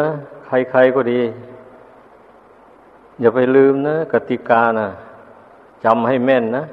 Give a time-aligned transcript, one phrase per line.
[0.00, 0.08] นะ
[0.46, 1.20] ใครๆก็ดี
[3.20, 4.88] อย่าไปลืมนะกติกานะ
[5.84, 6.64] จำให้แม่นนะ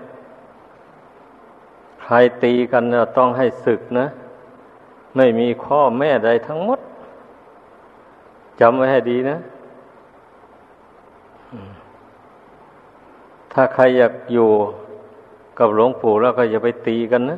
[2.02, 2.14] ใคร
[2.44, 4.06] ตีกันนะต้องให้ศึกนะ
[5.16, 6.80] ไม่มีข้อแม่ใดทั้งหมด
[8.60, 9.38] จำไว้ให้ดีนะ
[13.54, 14.50] ถ้าใครอยากอยู่
[15.60, 17.38] กับหลวงปู่แล้วก็อย่าไปตีกันนะ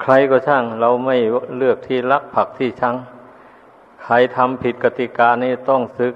[0.00, 1.16] ใครก็ช่าง เราไม่
[1.56, 2.94] เลือกที่รักผักที่ชัง
[4.04, 6.14] ใครทำผิดกติกานี่ต้องซึก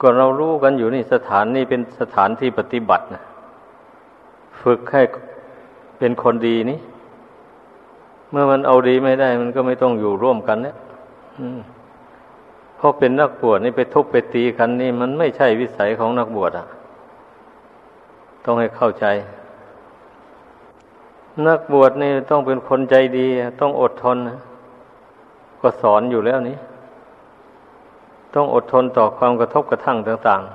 [0.00, 3.22] ก็เรารู้กันอยู่นี่สถานนี้เป็นสถานที่ปฏิบัตินะ
[4.62, 5.02] ฝึกให้
[5.98, 6.78] เป็นคนดีนี่
[8.30, 10.76] เมื่อมันเอาดีไม่ได้ มันก็ไม่ต้องอยู่ร่วมกันเนี่ย
[11.36, 16.66] เพราะเป็นนักบวชนี่ไปทุบไปตีกันนี่มันไม่ใช่วิสัยของนักบวชอะ
[18.44, 19.06] ต้องให้เข้าใจ
[21.48, 23.26] นักบวชนี่ต้องเป็นคนใจดี
[23.60, 24.38] ต้องอดทนนะ
[25.60, 26.56] ก็สอนอยู่แล้วนี้
[28.34, 30.52] ต้องอดทนต่อความกระทบกระทั่งต่างๆ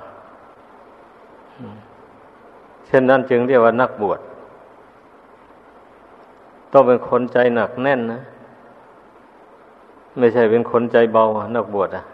[2.86, 4.20] เช่นนั้นจึงเรียกว่านักบวช
[6.72, 8.20] ต้องเป็นคนใจหนักแน่นนะ
[10.18, 11.24] ไม่ใช่เป็นคนใจเบา
[11.56, 12.04] นักบวชอะ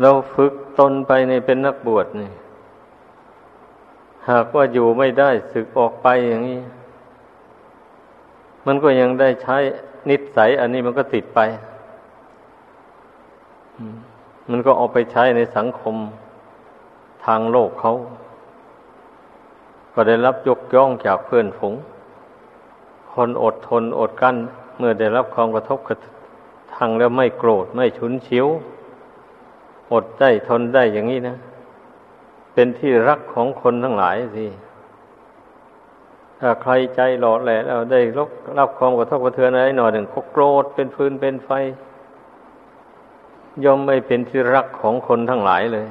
[0.00, 2.30] เราฝึกตนไปในเป็นนักบวชนี่
[4.30, 6.60] หากว่าอยู่ไม่ได้ศึกออกไปอย่างนี้
[8.66, 9.56] มันก็ยังได้ใช้
[10.08, 11.40] นิสัย อันนี้มันก็ติดไป
[14.50, 15.96] มันก็เอาไปใช้ในสังคม
[17.26, 17.92] ทางโลกเขา
[19.94, 21.74] ก็ได้รับยกย่องจากเพื่อนฝูง
[23.12, 24.36] คนอดทนอดกั้น
[24.78, 25.96] เมื่อได้รับความกระทบกระ
[26.74, 28.46] ทั่งแล้วไม่โกรธไม่ฉุนเฉียว
[29.92, 31.36] อดได้ทนได้อย่างนี้นะ
[32.54, 34.46] เป็นที่รักของคนทั้งหลายสิ
[36.40, 41.50] ถ้าใครใจหล่อแหละแล้วได้รับรับความกระทบกระเทือนอะไรหน่อยหนึ่งก็โกรธเป็นฟืนเป็นไฟ
[43.64, 45.86] ย่อมไม่เป็นที่รักของคนทั้งหลายเลย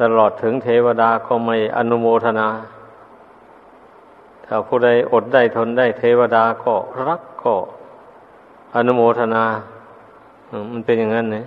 [0.00, 2.48] ตลอดถึงเทวดาก็ไม่อนุโมทนา
[4.46, 6.74] ถ้าผู้ใดอดได้ทนได้ เทวดาก็
[7.06, 7.54] รักก็
[8.76, 9.44] อนุโมทนา
[10.72, 11.46] มันเป็นอย่างนั้นเนี่ย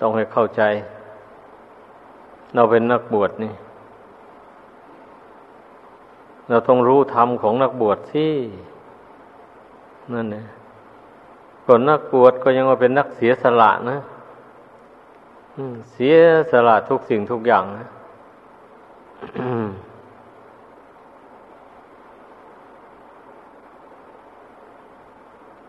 [0.00, 0.62] ต้องให้เข้าใจ
[2.54, 3.52] เราเป็นนักบวชนี่
[6.48, 8.34] เราต้องรู้ธรรมของนักบวชที่
[10.12, 10.46] นั่นนี่ย
[11.66, 13.98] ก่อนนักบวชก็ยังว่าเป็นนักเสียสละนะ
[15.92, 16.16] เสีย
[16.52, 17.86] สละทุกสิ่งทุกอย่างนะ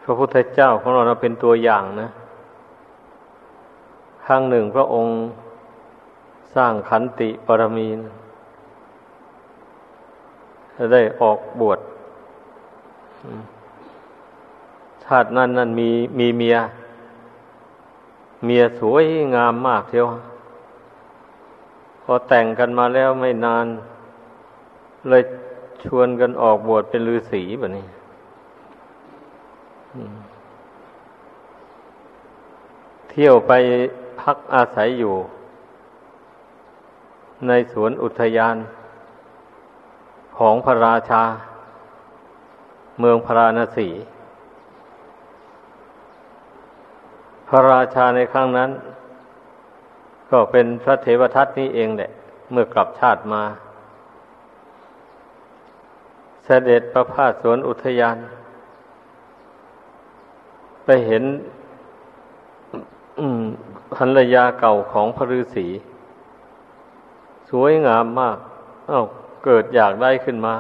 [0.04, 2.10] พระพุทธเจ้าของเราเป็นตัวอย่างนะ
[4.28, 5.14] ครั้งหนึ่งพระองค์
[6.56, 8.00] สร้างขันติปรมีน
[10.94, 11.80] ได้ออกบวช
[15.04, 15.90] ชาตินั้นนั้นมี
[16.20, 16.58] มีเมีย
[18.46, 19.06] เมียสวย
[19.36, 20.08] งามมากเทียว
[22.04, 23.66] พอแต่งกันมาแล้วไม่นาน
[25.10, 25.24] เลย
[25.84, 27.86] ชวนกันออกบวชเป็นฤาษีแบบนี้
[33.10, 33.54] เที่ยวไป
[34.22, 35.16] พักอาศัยอยู่
[37.48, 38.56] ในสวนอุทยาน
[40.38, 41.24] ของพระราชา
[43.00, 43.90] เมืองพราณสี
[47.48, 48.72] พระราชาในครั้งนั้น
[50.32, 52.12] ก็เป็นพระเทวทัตนี้เองแหละ
[52.52, 53.44] เมื่อกลับชาติมา
[56.46, 58.18] เสด็จประพาสสวนอุทยาน
[60.86, 61.24] ไปเห็น
[63.96, 65.68] ภรรยาเก่าของพระฤาษี
[67.50, 68.38] สวยงามมาก
[68.90, 69.06] อา้าว
[69.46, 70.56] เกิดอยากได้ขึ้นมา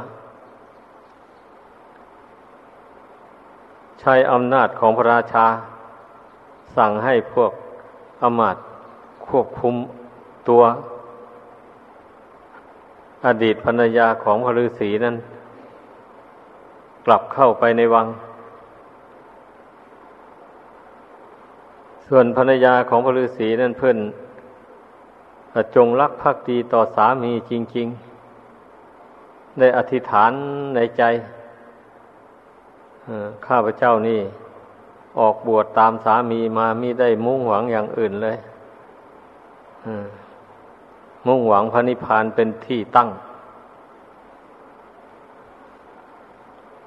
[3.99, 5.45] ใช้อำนาจของพระราชา
[6.75, 7.51] สั่งให้พวก
[8.21, 8.57] อมาต
[9.27, 9.75] ควบคุม
[10.49, 10.61] ตัว
[13.25, 15.15] อดีตภรรยาของพระฤาษีนั้น
[17.05, 18.07] กลับเข้าไปในวัง
[22.11, 23.97] ส่วนภรรยาของพระฤาษีนั่นเพื่อน
[25.75, 27.87] จงรักภักดีต่อสามีจริง
[28.73, 30.31] ๆ ได้อธิษฐาน
[30.75, 31.03] ในใจ
[33.47, 34.21] ข้าพเจ้านี่
[35.19, 38.37] ออกบวชตามสามีมามิได้มุ่งหวังอย่างอื่นเลย
[41.27, 43.09] มุ่งหวังพระนิพพานเป็นที่ตั้ง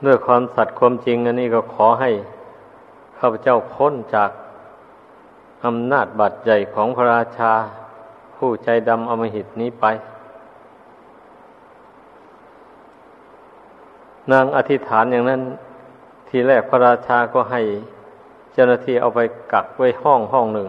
[0.05, 2.11] ด้วยความสัตย์ความจริง อันนี้ก็ขอให้
[3.19, 4.31] ข้าพเจ้าพ้นจาก
[5.65, 7.53] อำนาจบัดใหญ่ของพระราชา
[8.37, 9.85] ผู้ใจดำอมหิตนี้ไป
[14.33, 15.41] นางอธิษฐานอย่างนั้น
[16.29, 17.61] ทีแรกพระราชาก็ให้
[18.53, 19.21] เจ้าหน้าที่เอาไป
[19.53, 20.69] กักไว้ห้องห้องหนึ่ง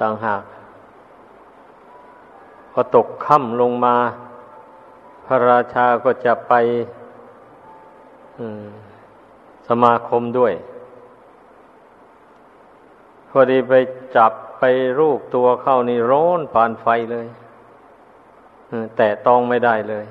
[0.00, 0.42] ต่างหาก
[2.72, 3.96] พอตกค่ำลงมา
[5.26, 6.52] พระราชาก็จะไป
[9.68, 10.52] สมาคมด้วย
[13.34, 13.72] พอดีไป
[14.16, 14.64] จับไป
[14.98, 17.26] รูปตัวเข้านี่ร้อนผ่านไฟเลย
[18.96, 20.06] แต่ต้องไม่ได้เลย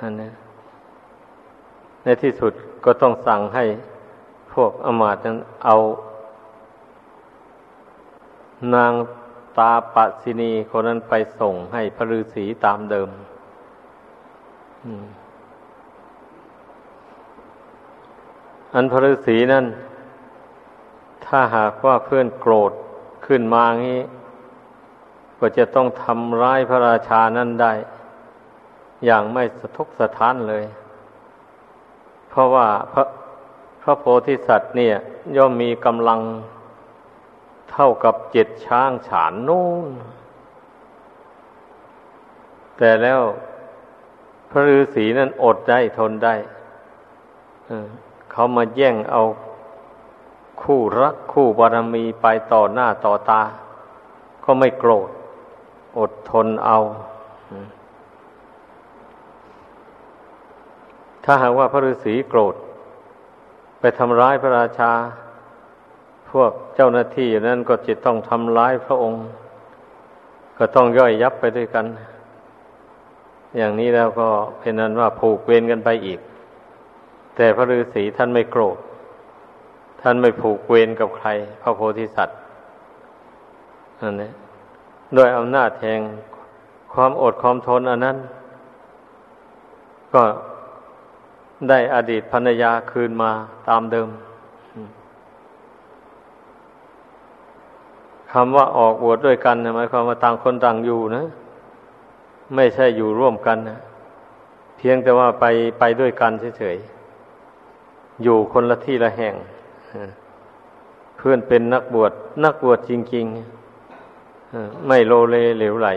[0.00, 0.30] อันนี้
[2.02, 2.52] ในที่สุด
[2.84, 3.64] ก็ต้องสั่งให้
[4.52, 5.76] พวกอมาตนั้นเอา
[8.74, 8.92] นาง
[9.58, 13.08] ตาปสินีคนนั้นไปส่งให้พระฤาษีตามเดิม
[18.74, 19.64] อันพระฤาษีนั้น
[21.36, 22.72] ถ้าหากว่าเพื่อนโกรธ
[23.26, 24.02] ขึ้นมางี้
[25.38, 27.72] ก็จะต้องทำร้ายพระราชานั้นได้
[29.04, 30.64] อย่างไม่สะทกสะท้านเลย
[32.28, 33.04] เพราะว่าพระ
[33.82, 34.96] พระโพธิสัตว์เนี่ย
[35.36, 36.20] ย่อมมีกำลัง
[37.72, 39.88] เท่ากับเจ็ดช้างฉานนู่น
[42.78, 43.20] แต่แล้ว
[44.50, 46.34] พระฤาษีนั้นอดได้ทนได้
[48.30, 49.22] เขามาแย่งเอา
[50.62, 53.42] คู่รักคู่บารมีไปต่อหน้าต่อตา
[54.44, 55.08] ก็ไม่โกรธ
[55.98, 56.78] อดทนเอา
[61.24, 62.54] ถ้าหากว่าพระฤาษีโกรธ
[63.80, 64.92] ไปทำร้ายพระราชา
[66.30, 69.24] พวกเจ้าหน้าที่นั้นก็จะต้องทำร้ายพระองค์
[70.58, 71.86] ก็ต้องย่อยยับไปด้วยกัน
[73.56, 74.28] อย่างนี้แล้วก็
[74.58, 76.20] เป็นนั้นว่าผูกเวรกันไปอีก
[77.36, 78.78] แต่พระฤาษีท่านไม่โกรธ
[80.06, 81.28] ท่านไม่ผูกเวรกับใคร
[81.62, 82.36] พระโพธิสัตว์
[84.00, 84.32] นั่นเอง
[85.16, 86.00] ด้วยอำนาจแห่ง
[86.94, 88.16] ความอดความทนอันนั้น
[90.14, 90.22] ก็
[91.68, 93.30] ได้อดีตภรรยาคืนมา
[93.68, 94.08] ตามเดิม
[98.32, 101.24] คำว่าออกบวชดด้วยกันหมายความว่าต่างคนต่างอยู่นะ
[102.54, 103.78] ไม่ใช่อยู่ร่วมกันนะ
[104.76, 105.44] เพียงแต่ว่าไป
[105.78, 109.36] ไปด้วยกันเฉยๆอยู่คนละที่ละแห่ง
[111.16, 112.12] เพื่อนเป็นนักบวช
[112.44, 115.88] นักบวชจริงๆไม่โลเลเหลวไหล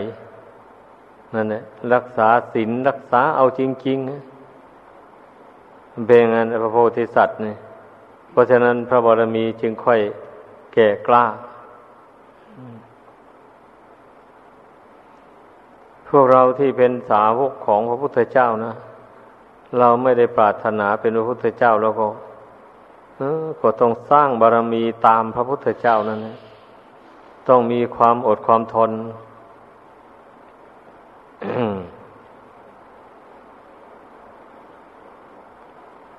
[1.34, 1.62] นั่นแหละ
[1.94, 7.56] รักษาศีลรักษาเอาจริงๆเป็นงานพระโพธิสัตว์เนี่ย
[8.30, 10.00] เพราะฉะนั้นพระบรมีจึงค่อย
[10.74, 11.24] แก่กล้า
[16.08, 18.72] พวกเราที่เป็นสาวกของพระพุทธเจ้านะ
[19.78, 22.06] เราไม่ได้ปรารถนาเป็นพระพุทธเจ้าแล้วก็
[23.60, 26.36] ก็ต้องสร้างบารมีตามพระพุทธเจ้านั่นนะ
[27.48, 28.90] ต้องมีความอดความทน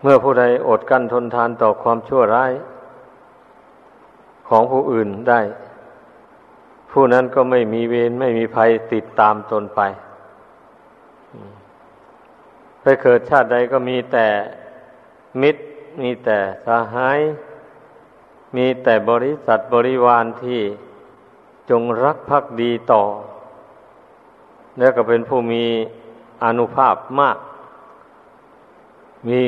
[0.01, 2.51] เมื่อผู้ใดอดกั้นทนทานต่อความชั่วร้าย
[4.49, 5.41] ของผู้อื่นได้
[6.91, 9.81] ผู้นั้นก็ไม่มีเวรไม่มีภัยติดตามตนไป
[12.81, 14.27] ไปเกิดชาติใดก็มีแต่
[15.41, 15.61] มิตร
[15.99, 17.19] มีแต่สหาย
[18.55, 20.61] มีแต่บริษัทบริวารที่
[21.69, 23.03] จงรักภักดีต่อ
[24.79, 25.63] แล้วก็เป็นผู้มี
[26.43, 27.37] อนุภาพมาก
[29.27, 29.41] มี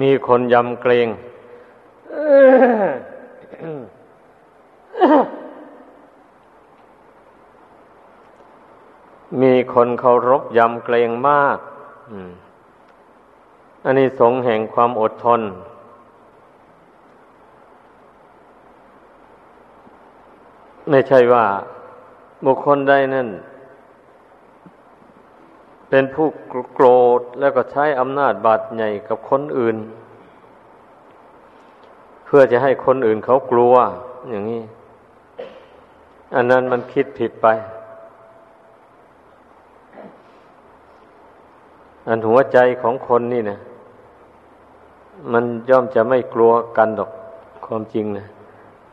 [0.00, 1.08] มีคนยำเกรง
[9.42, 11.58] มีคนเคารพยำเกรงมาก
[13.84, 15.40] อันนี้สงแห่งความอดทน
[20.90, 21.44] ไม่ใช่ว่า
[22.44, 23.28] บุคคลใดนั่น
[25.88, 26.28] เป็นผู้
[26.74, 26.86] โกร
[27.18, 29.76] ธแล้วก็ใช้อำนาจบาดใหญ่กับคนอื่น
[32.24, 33.74] เพื่อจะให้คนอื่นเขากลัว
[34.30, 34.62] อย่างนี้
[36.34, 37.46] อันนั้นมันคิดผิดไป
[42.08, 43.58] อันหัวใจของคนนี่นะ
[45.32, 47.10] มันย่อมจะไม่กลัวกันหรอก
[47.66, 48.26] ความจริงนะ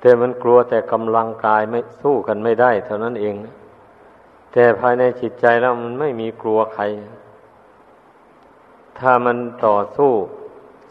[0.05, 3.35] แต่มันกลัวแต่กำลังกายไม่สู้กันไม่ได้ เท่านั้นเอง
[4.53, 6.83] แต่ภายในจิตใจแล้วมันไม่มีกลัวใคร
[8.99, 10.11] ถ้ามันต่อสู้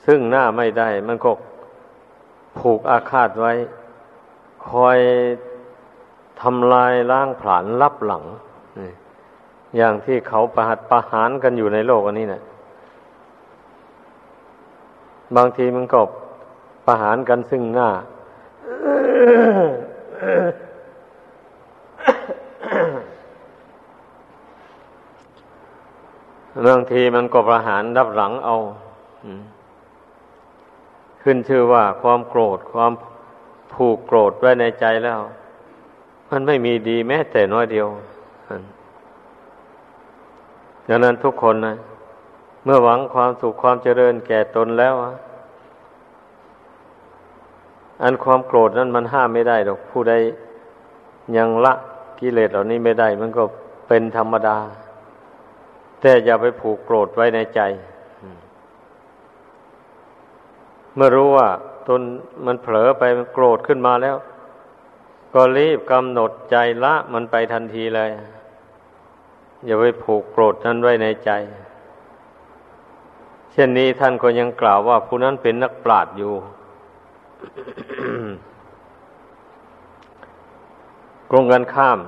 [0.07, 1.31] ซึ่งหน้าไม่ได้ มันก็
[2.59, 3.53] ผูกอาฆาตไว้
[4.69, 4.99] คอย
[6.41, 8.25] ทำลายล้างผลาญลับหลัง
[9.77, 12.43] อย่างที่เขาประหัตประหารกันอยู่ในโลกอันนี้นะ
[15.37, 16.01] บางทีมันก็
[16.87, 17.89] ประหารกันซึ่งหน้า
[18.63, 28.57] บางทีมันก็ประหารดับหลังเอา
[31.23, 32.93] ขึ้นชื่อว่าความโกรธความ
[33.73, 35.21] ผูกโกรธไว้ในใจแล้ว
[36.31, 37.89] มันไม่มีดีแม้แต่น้อยเดียว
[40.89, 41.75] ดังนั้นทุกคนนะ
[42.65, 44.95] เมื่อหวังความสุขความเจริญแก่ตนแล้ว
[48.03, 50.15] อันความโกรธนั้นมันห้ามไม่ได้หรอกผู้ใด
[51.37, 51.75] ยังละ
[52.21, 53.45] กิเลสเหล่านี้ไม่ได้ มันก็
[53.89, 54.57] เป็นธรรมดา
[56.01, 57.61] แต่อย่าไปผูกโกรธไว้ในใจ
[60.95, 61.49] เมื่อรู้ว่า
[61.89, 62.01] ตน
[62.47, 64.17] มันเผลอไปมันโกรธขึ้นมาแล้ว
[65.35, 68.11] ก็รีบกำหนดใจละมันไปทันทีเลย
[69.65, 71.31] อย่าไปผูกโกรธนั้นไว้ในใจ
[73.53, 76.33] เช่นนี้ท่านก็ยังกล่าวว่าผู้นั้นเป็นนักปราชญ์อยู่
[81.31, 81.99] กรงกันข้าม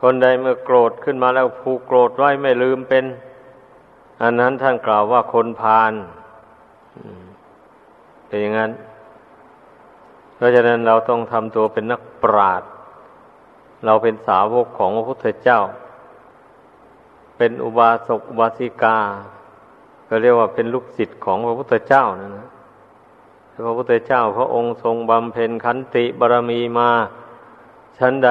[0.00, 3.04] คนใดเมื่อโกรธขึ้นมาแล้วผูกโกรธไว้ไม่ลืมเป็น
[4.22, 5.92] อันนั้นท่านกล่าวว่าคนพาล
[8.26, 8.72] เป็นอย่างนั้น
[10.36, 12.68] เพราะฉะนั้นเราต้องทำตัวเป็นนักปราชญ์
[13.86, 15.60] เราเป็นสาวกของพระพุทธเจ้า
[17.36, 18.98] เป็นอุบาสกอุบาสิกา
[20.08, 22.48] ก็เรียกว่าเป็นลูกศิษย์ของพระพุทธเจ้านะนะ
[23.56, 26.90] พระพุทธเจ้าพระองค์ทรงบำเพ็ญขันติบารมีมา
[27.98, 28.30] ชั้นใด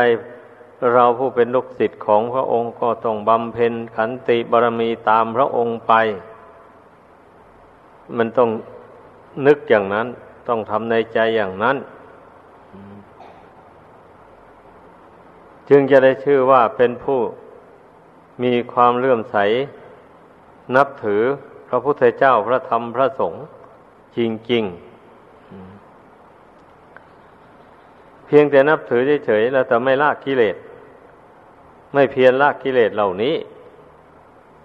[0.94, 5.94] เราผู้เป็นลูกศิษย์ของพระองค์ก็ต้องบำเพ็ญขันติบารมีตามพระองค์ไป
[8.18, 8.50] มันต้อง
[9.48, 10.08] นึกอย่างนั้น
[10.48, 11.78] ต้องทำในใจอย่างนั้น
[15.70, 17.20] จึงจะได้ชื่อว่าเป็นผู้
[18.44, 19.38] มีความเลื่อมใส
[20.76, 21.22] นับถือ
[21.70, 23.44] พระพุทธเจ้าพระธรรมพระสงฆ์
[24.18, 24.20] จ
[24.52, 24.91] ริงๆ
[28.34, 30.56] พียงแต่นับถือเฉยๆแล้วแต่ไม่ละกิเลส
[31.94, 33.36] ไม่เพียรละกิเลสเหล่านี้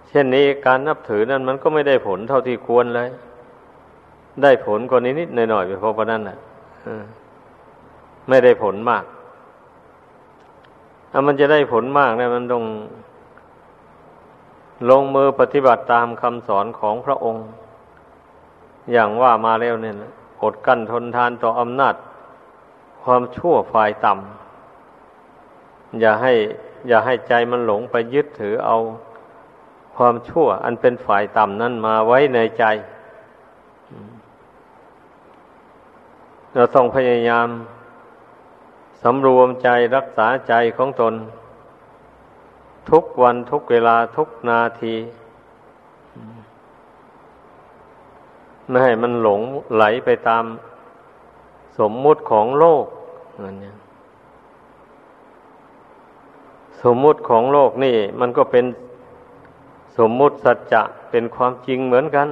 [0.07, 3.09] เช่นนี้การนับถือนั้นมันก็ไม่ได้ผลเท่าที่ควรเลย
[4.43, 6.37] ได้ผลกว่านิดหน่อยๆไปพอประนั้นน่ะ
[8.29, 9.03] ไม่ได้ผลมาก
[11.11, 12.63] ถ้ามันจะได้ผลมากเนี่ยมันต้อง
[14.89, 17.43] ลงมือปฏิบัติตามคำสอนของพระองค์
[18.91, 19.95] อย่างว่ามาแล้วเนี่ย
[20.41, 21.95] อดกั้นทนทานต่ออำนาจ
[23.07, 26.33] ความชั่วฝ่ายต่ำอย่าให้
[26.87, 28.77] อย่าให้ใจมันหลงไปยึดถือเอา
[29.95, 32.63] ความชั่ว อันเป็นฝ่ายต่ำนั้นมาไว้ในใจ
[36.55, 37.47] เราต้องพยายาม
[39.03, 41.13] สำรวมใจรักษาใจของตน
[42.89, 44.95] ทุกวันทุกเวลาทุกนาที
[48.67, 49.41] ไม่ให้มันหลง
[49.75, 50.43] ไหลไปตาม
[51.79, 52.85] สมมุติของโลก
[53.43, 53.75] นั่นเนี่ย
[56.83, 58.65] สมมุติของโลกนี่ มันก็เป็น
[59.97, 62.27] สมมุติสัจจะเป็นความจริงเหมือนกัน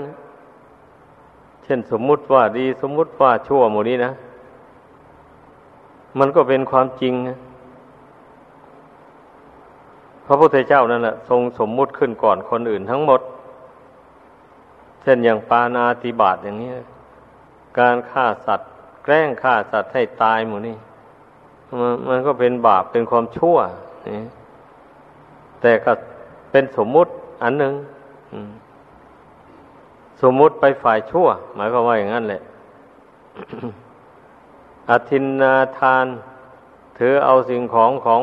[1.63, 4.11] เช่นสมมุติว่าดีสมมุติว่าชั่วหมดนี้นะ
[6.19, 7.13] มันก็เป็นความจริง
[10.25, 13.21] พระพุทธเจ้านั่นแหละทรงสมมุติขึ้นก่อนคนอื่นทั้งหมด
[15.01, 16.71] เช่นอย่างปานาติบาตอย่างนี้
[17.79, 18.69] การฆ่าสัตว์
[19.03, 20.77] แกล้งฆ่าสัตว์ให้ตายหมดนี่
[22.09, 23.57] มันก็เป็นบาปเป็นความชั่ว
[25.61, 25.91] แต่ก็
[26.51, 27.11] เป็นสมมุติ
[27.43, 27.73] อันหนึ่ง
[30.21, 32.41] สมมุติไปฝ่ายชั่ว หมายความว่าอย่างนั้นแหละ
[34.89, 36.05] อธินนาทาน
[36.97, 38.21] ถือเอาสิ่งของของ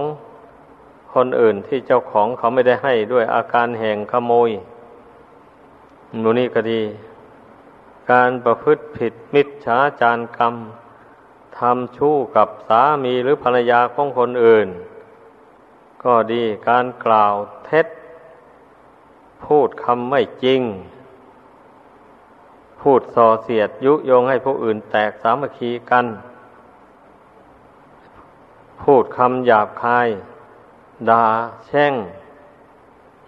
[1.14, 4.50] คนอื่นที่เจ้าของเขาไม่ได้ให้ด้วยอาการแห่งขโมย
[6.22, 6.80] นูนี่ก็ดี
[8.12, 10.54] การประพฤติผิดมิจฉาจารกรรม
[11.58, 14.68] ทำชู้กับสามีหรือภรรยาของคนอื่น
[16.04, 17.86] ก็ดีการกล่าวเท็จ
[19.44, 20.62] พูดคำไม่จริง
[22.80, 26.06] พูดส่อเสียดยุยงให้ผู้อื่นแตกสามัคคีกัน
[28.82, 30.08] พูดคำหยาบคาย
[31.08, 31.24] ด่า
[31.66, 31.94] แช่ง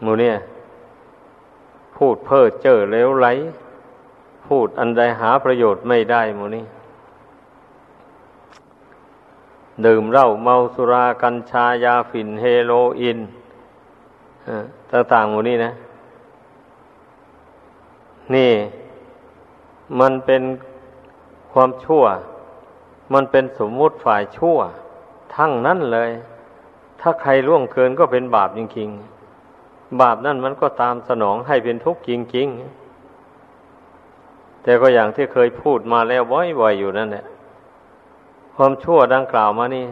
[0.05, 0.37] มูเนี่ย
[1.97, 3.27] พูดเพ้อเจ้อเลวไหล
[4.47, 6.65] พูดอันใดหาประโยชน์ไม่ได้มูนี่
[9.87, 13.19] ดื่มเหล้าเมาสุรากัญชายาฝิ่นเฮโรอีน
[14.93, 15.73] ต่างๆหมดนี้นะ
[18.35, 18.53] นี่
[20.01, 20.43] มันเป็น
[21.53, 22.05] ความชั่ว
[23.15, 24.59] มันเป็นสมมุติฝ่ายชั่ว
[25.35, 26.11] ทั้งนั้นเลย
[27.01, 32.49] ถ้าใครล่วงเกินก็เป็นบาปจริงๆ บาปนั่นมันก็ตามสนองให้เป็นทุกข์จริง
[34.63, 37.25] แต่ก็อย่างที่เคยพูดมาแล้วบ่อยๆอยู่นั่นแหละ
[38.57, 39.87] ความชั่วดังกล่าวมานี่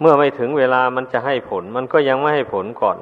[0.00, 2.98] เมื่อไม่ถึงเวลามันจะให้ผล มันก็ยังไม่ให้ผลก่อน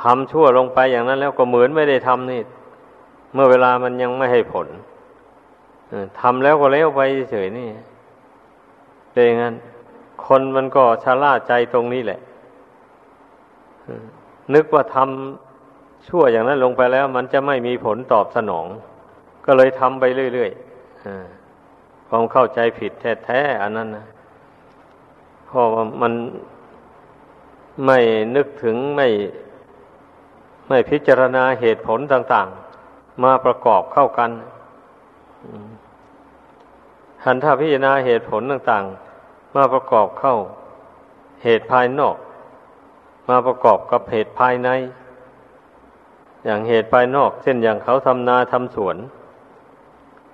[0.00, 2.40] ทำชั่วลงไปอย่างนั้นแล้วก็เหมือนไม่ได้ทำนี่
[3.34, 4.66] เมื่อเวลามันยังไม่ให้ผล
[6.20, 7.00] ทำแล้วก็เลี้ยวไป
[7.32, 7.68] เฉยนี่
[9.12, 9.54] เป็นอย่างนั้น
[10.26, 12.20] คนมันก็ชะล่าใจตรงนี้แหละ
[14.54, 18.66] นึกว่าทำชั่วอย่างนั้นลงไปแล้ว มันจะไม่มีผลตอบสนอง
[19.46, 21.39] ก็เลยทำไปเรื่อยๆ
[22.12, 22.92] ความเข้าใจผิด
[23.24, 24.06] แท้ๆอันนั้นนะ
[25.46, 26.12] เพราะว่ามัน
[27.86, 27.98] ไม่
[28.36, 29.08] นึกถึงไม่
[30.68, 32.48] ไม่พิจารณาเหตุผลต่าง
[32.86, 34.30] ๆ มาประกอบเข้ากัน
[37.24, 38.84] หันถ้าพิจารณาเหตุผลต่าง
[39.20, 40.36] ๆ มาประกอบเข้า
[41.44, 42.16] เหตุภายนอก
[43.28, 44.68] มาประกอบกับเหตุภายใน
[46.44, 48.96] อย่างเหตุภายนอก เช่นอย่างเขาทำนาทำสวน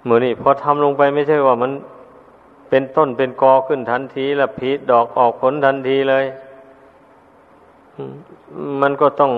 [0.09, 1.73] มือนี่พอทำลงไปไม่ใช่ว่ามัน
[2.69, 6.25] เป็นต้นเป็นกอขึ้นทันทีแล้วพีดอกออกผลทันทีเลย
[8.81, 9.33] มันก็ต้อง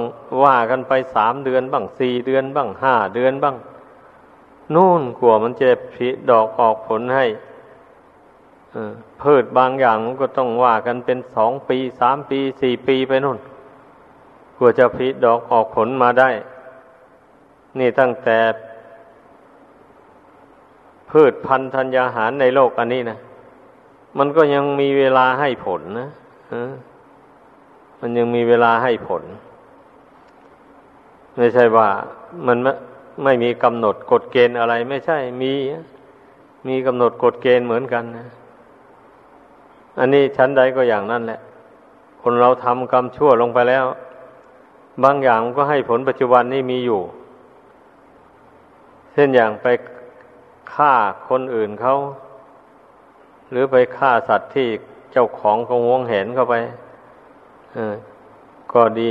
[0.44, 3.56] ว่ากันไปสามเดือนบ้างสี่เดือนบ้างห้าเดือนบ้าง
[4.74, 7.26] นู่นกลัวมันจะผิดอกออกผลให้
[9.22, 13.38] พืชบางอย่างมันก็ต้องว่ากันเป็นสองปีสามปีสี่ปีไปนู่น
[14.56, 16.30] กลัวจะผิดดอกออกผลมาได้
[17.78, 18.38] นี่ตั้งแต่
[21.10, 23.18] พืชพันธัญญาหารในโลกอันนี้นะ
[24.18, 26.08] มันก็ยังมีเวลาให้ผลนะ
[28.00, 29.22] มันยังมีเวลาให้ผล
[31.36, 31.88] ไม่ใช่ว่า
[32.46, 32.58] มัน
[33.24, 35.52] ไม่มีกำหนดกฎเกณฑ์อะไร ไม่ใช่มี
[36.68, 38.26] มีกำหนดกฎเกณฑ์เหมือนกันนะ
[39.98, 41.40] อันนี้ชั้นใดก็อย่างนั้นแหละ
[42.22, 43.84] คนเราทำกรรมชั่วลงไปแล้ว
[45.04, 47.00] บางอย่างก็ให้ผลปัจจุบันนี้มีอยู่
[49.12, 49.66] เช่นอย่างไป
[50.72, 50.92] ฆ่า
[51.28, 51.96] คนอื่นเขา
[53.50, 54.68] หรือไปฆ่าสัตว์ที่
[55.12, 56.54] เจ้าของเขาวงเห็นเข้าไป
[58.72, 59.10] ก็ดี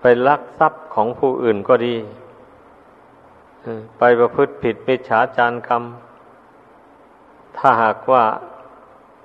[0.00, 1.94] ไปลักทรัพย์ของผู้อื่นก็ดี
[3.98, 5.82] ไปประพฤติผิดมิจฉาจารกรรม
[7.56, 8.24] ถ้าหากว่า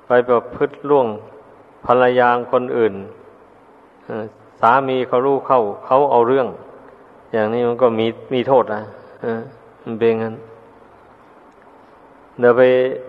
[0.07, 1.07] ไปประพฤติล่วง
[1.85, 2.93] ภรรยาคนอื่น
[4.61, 6.47] สามีเขารู้เข้า เขาเอาเรื่อง
[7.33, 8.81] อย่างนี้มันก็มีมีโทษนะ
[9.83, 10.35] มันเป็นงั้น
[12.39, 12.61] เดี๋ยวไป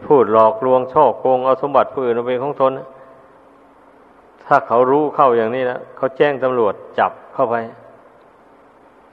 [0.07, 2.73] พูดหลอกลวงช่อโกงเอาสมบัติผู้อื่นเอาเป็นของตน
[4.45, 7.57] ถ้าเขารู้เข้าอย่างนี้นะเขาแจ้งตำรวจจับเข้าไป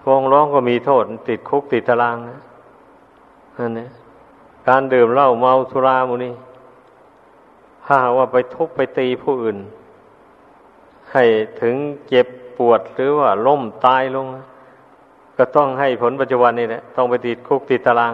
[0.03, 2.39] ฟ้องร้องก็มีโทษ ติดคุกติดตารางนะ
[3.57, 3.89] นั่นเนี่ย
[4.67, 6.33] การดื่มเหล้าเมาสุรามูนี่
[7.85, 9.57] ถ้าว่าไปทุบไปตีผู้อื่น
[11.11, 11.23] ให้
[11.61, 11.75] ถึง
[12.09, 14.27] เจ็บปวดหรือว่าล้มตายลง
[15.37, 18.13] ก็ต้องให้ผลปัจจุบันนี่แหละต้องไปติดคุกติดตาราง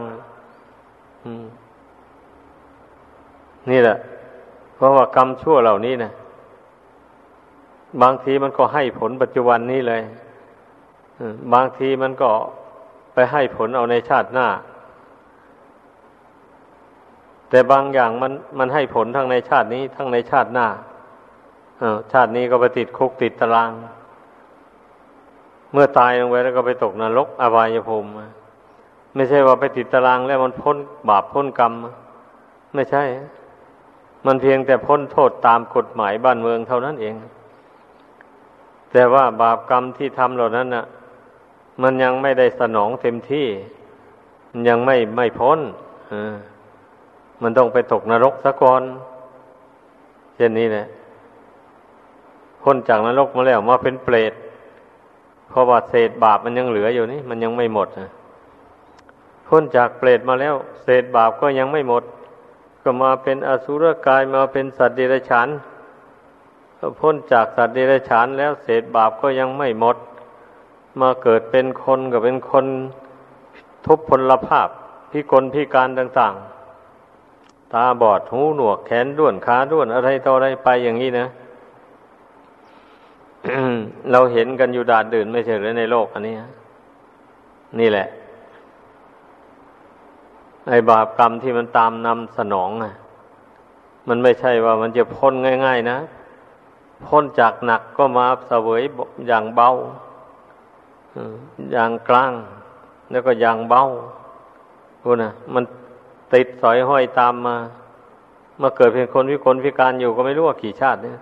[3.69, 3.97] นี่แหละ
[4.76, 6.12] เพราะว่ากรรมชั่วเหล่านี้นะ
[8.02, 10.02] บางทีมันก็ให้ผลปัจจุบันนี้เลย
[11.54, 12.30] บางทีมันก็
[13.13, 14.47] ไปให้ผลเอาในชาติหน้า
[17.50, 20.67] แต่บางอย่างมันมันให้ผลทั้งในชาตินี้ ทั้งในชาติหน้า
[22.13, 23.71] ชาตินี้ก็ไปติดคุกติดตาราง
[25.74, 28.10] เมื่อตายลงไปแล้วก็ไปตกนรกอบายภูมิ
[29.15, 30.78] ไม่ใช่ว่าไปติดตารางแล้วมันพ้น
[31.10, 31.74] บาปพ้นกรรม
[32.76, 33.04] ไม่ใช่
[34.25, 37.15] มันเพียงแต่พ้นโทษตามกฎหมายบ้านเมืองเท่านั้นเอง
[38.91, 40.86] แต่ว่าบาปกรรมที่ทำเหล่านั้นน่ะ
[41.81, 43.47] มันยังไม่ได้สนองเต็มที่
[44.51, 45.60] มันยังไม่ไม่พ้น
[47.41, 48.81] มันต้องไปตกนรกซะก่อน
[50.36, 50.86] เช่นนี้แหละ
[52.62, 54.34] พ้นจากนรกมาแล้วมาเป็นเปรต
[55.49, 57.88] เพราะว่าเศษบาปมันยังเหลืออยู่นี่ มันยังไม่หมด
[59.47, 62.03] พ้นจากเปรตมาแล้ว เศษบาปก็ยังไม่หมด
[62.84, 65.48] ก็มาเป็นอสุรกายมาเป็นสัตว์เดรัจฉาน
[67.00, 69.98] พ้นจากสัตว์เดรัจฉานแล้วเศษบาปก็ยังไม่หมด
[71.00, 72.65] มาเกิดเป็นคนก็เป็นคน
[73.86, 74.70] ทุพพลภาพ
[75.12, 81.28] พิกลพิการต่างๆ ตาบอดหูหนวกแขนด้วนขาด้วนอะไรต่ออะไรไปอย่างนี้นะ
[84.12, 86.36] เราเห็นกันอยู่ดาดดื่นไม่ใช่หรือในโลกอันนี้
[87.80, 88.08] นี่แหละ
[90.69, 92.93] ไอ้บาปกรรมที่มันตามนำสนองอะ
[94.08, 95.34] มันไม่ใช่ว่ามันจะพ้น
[95.65, 95.97] ง่าย ๆ นะ
[97.06, 98.82] พ้นจากหนักก็มาเสวย
[99.28, 99.69] อย่างเบา
[101.71, 102.32] อย่างกลาง
[103.12, 103.82] แล้วก็อย่างเบา
[105.02, 105.63] พูนะมัน
[106.34, 107.56] ติดสอยห้อยตามมา
[108.62, 111.19] มาเกิดเป็นคนพิกลพิการอยู่ก็ไม่รู้ว่ากี่ชาติเนี่ย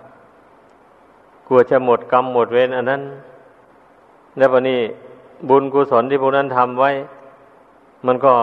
[1.47, 3.01] กลัวจะหมดกรรมหมดเวรอันนั้น
[4.37, 4.79] แล้ววันนี้
[5.49, 6.91] บุญกุศลที่พวกนั้นทำไว้
[8.05, 8.33] มันก็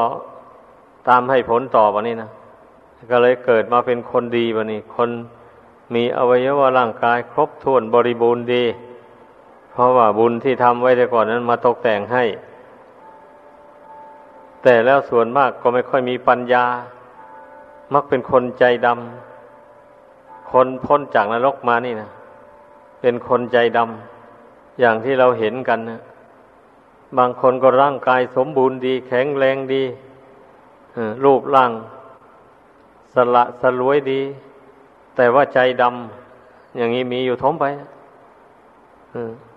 [1.08, 2.30] ตามให้ผลต่อวันนี้นะ
[3.10, 5.10] ก็เลยเกิดมาเป็นคนดีวันนี้ คน
[5.94, 8.64] มีอวัยวะร่างกายครบถ้วนบริบูรณ์ดี
[9.72, 12.24] เพราะว่าบุญที่ทำไว้แต่ก่อนนั้นมาตกแต่งให้
[14.62, 16.64] แต่แล้วส่วนมากก็ไม่ค่อยมีปัญญา
[17.94, 22.10] มักเป็นคนใจดำคนพ้นจากนรกมานี่นะ
[23.00, 26.00] เป็นคนใจดำอย่างที่เราเห็นกันนะ
[27.18, 29.82] บางคนก็ร่างกายสมบูรณ์ดี แข็งแรงดี
[31.24, 31.72] รูปร่าง
[33.14, 34.20] สละสลวยดี
[35.16, 37.64] แต่ว่าใจดำอย่างนี้มีอยู่ท้มไป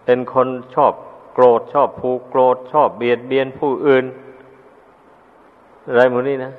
[0.05, 0.93] เป็นคนชอบ
[1.33, 4.05] โกรธชอบผูกโกรธชอบเบียดเบียนผู้อื่น
[5.87, 6.51] อะไรหมดนี้นะ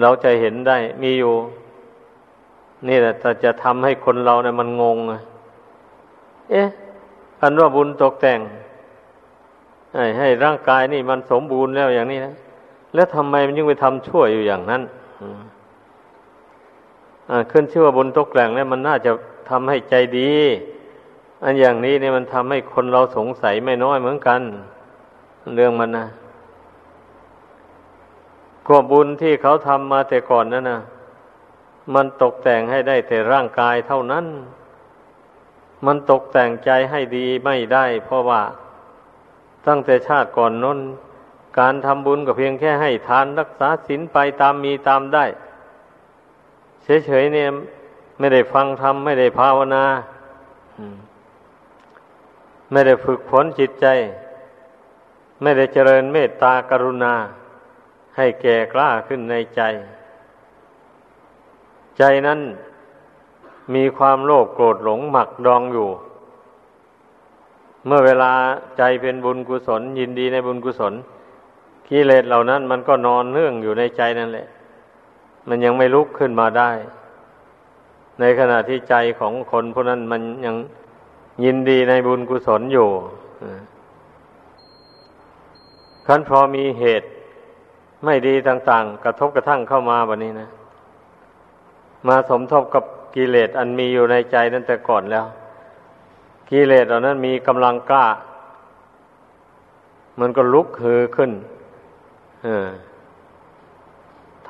[0.00, 1.32] เราจะเห็นได้มีอยู่
[2.88, 4.98] นี่แหละแต่จะทำให้คนเราเนี่ยมันงง
[6.50, 6.68] เอ๊ะ
[7.40, 8.40] อันว่าบุญตกแต่ง
[9.94, 12.32] ให้ให้ร่างกายนี่มันสมบูรณ์แล้วอย่างนี้นะ
[12.94, 14.82] แล้วทำไมมันยังไปทำชั่วอยู่อย่างนั้น
[17.50, 19.10] ขึ้นชื่อว่าบุญตกแต่งเนี่ยมันน่าจะ
[19.50, 20.32] ทำให้ใจดี
[21.44, 24.40] อันอย่างนี้เนี่ยมันทำให้คนเราสงสัยไม่น้อยเหมือนกัน
[25.56, 26.06] เรื่องมันนะ
[28.68, 30.80] ก็บุญที่เขาทำมาแต่ก่อนนั่นนะ
[31.94, 34.24] มันตกแต่งให้ได้แต่ร่างกายเท่านั้น
[35.86, 38.42] มันตกแต่งใจให้ดีไม่ได้ เพราะว่า
[39.66, 40.78] ตั้งแต่ชาติก่อนน้น
[41.58, 45.24] การทำบุญก็เพียงแค่ให้ทานรักษาศีลไปตามมีตามได้
[47.06, 47.48] เฉยๆเนี่ย
[48.18, 49.84] ไม่ได้ฟังธรรมไม่ได้ภาวนา
[52.72, 53.86] ไม่ได้ฝึกฝนจิตใจ
[55.42, 57.14] ไม่ได้เจริญเมตตากรุณา
[58.16, 59.60] ให้แก่กล้าขึ้นในใจ
[61.98, 62.40] ใจนั้น
[63.74, 65.88] มีความโลภโกรธหลงหมักดองอยู่
[67.86, 68.32] เมื่อเวลา
[68.78, 70.94] ใจเป็นบุญกุศล ยินดีในบุญกุศล
[71.92, 74.46] กิเลสเหล่านั้น มันก็นอนเนื่องอยู่ในใจนั่นแหละ
[75.48, 76.70] มันยังไม่ลุกขึ้นมาได้
[78.20, 80.56] ในขณะที่ใจของคนพวกนั้นมันยัง
[81.44, 82.88] ยินดีในบุญกุศลอยู่
[86.06, 87.08] คันพอมีเหตุ
[88.04, 90.48] ไม่ดีต่าง ๆ กระทบกระทั่งเข้ามาแบบนี้นะ
[92.08, 95.26] มาสมทบกับกิเลสอันมีอยู่ในใจนั่นแต่ก่อนแล้ว
[96.50, 98.06] กิเลสเหล่านั้นมีกำลังกล้า
[100.20, 101.30] มันก็ลุกฮือขึ้น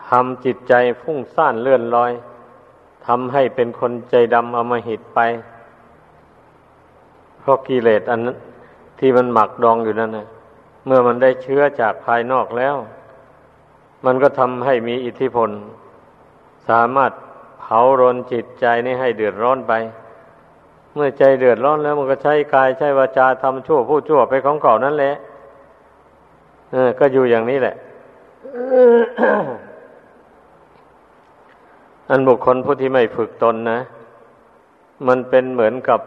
[0.08, 2.12] ทำจิตใจฟุ้งซ่านเลื่อนลอย
[3.06, 5.20] ทำให้เป็นคนใจดำอมหิตไป
[7.38, 8.36] เพราะกิเลสอันนั้น
[8.98, 10.26] ที่มันหมักดองอยู่นั่นนะ
[10.86, 12.76] เมื่อมันได้เชื้อจากภายนอกแล้ว
[14.04, 15.50] มันก็ทำให้มีอิทธิพล
[16.68, 17.12] สามารถ
[17.60, 19.72] เผารนจิตใจนี่ให้เดือดร้อนไป
[20.94, 25.14] เมื่อใจเดือดร้อนแล้วมันก็ใช้กายใช้วาจาทำชั่วผู้ชั่วไปของเก่านั่นแหละ
[26.98, 27.76] ก็อยู่อย่างนี้แหละ
[32.10, 33.78] อันบุคคลผู้ที่ไม่ฝึกตนนะ
[35.06, 36.00] มันเป็นเหมือนกับ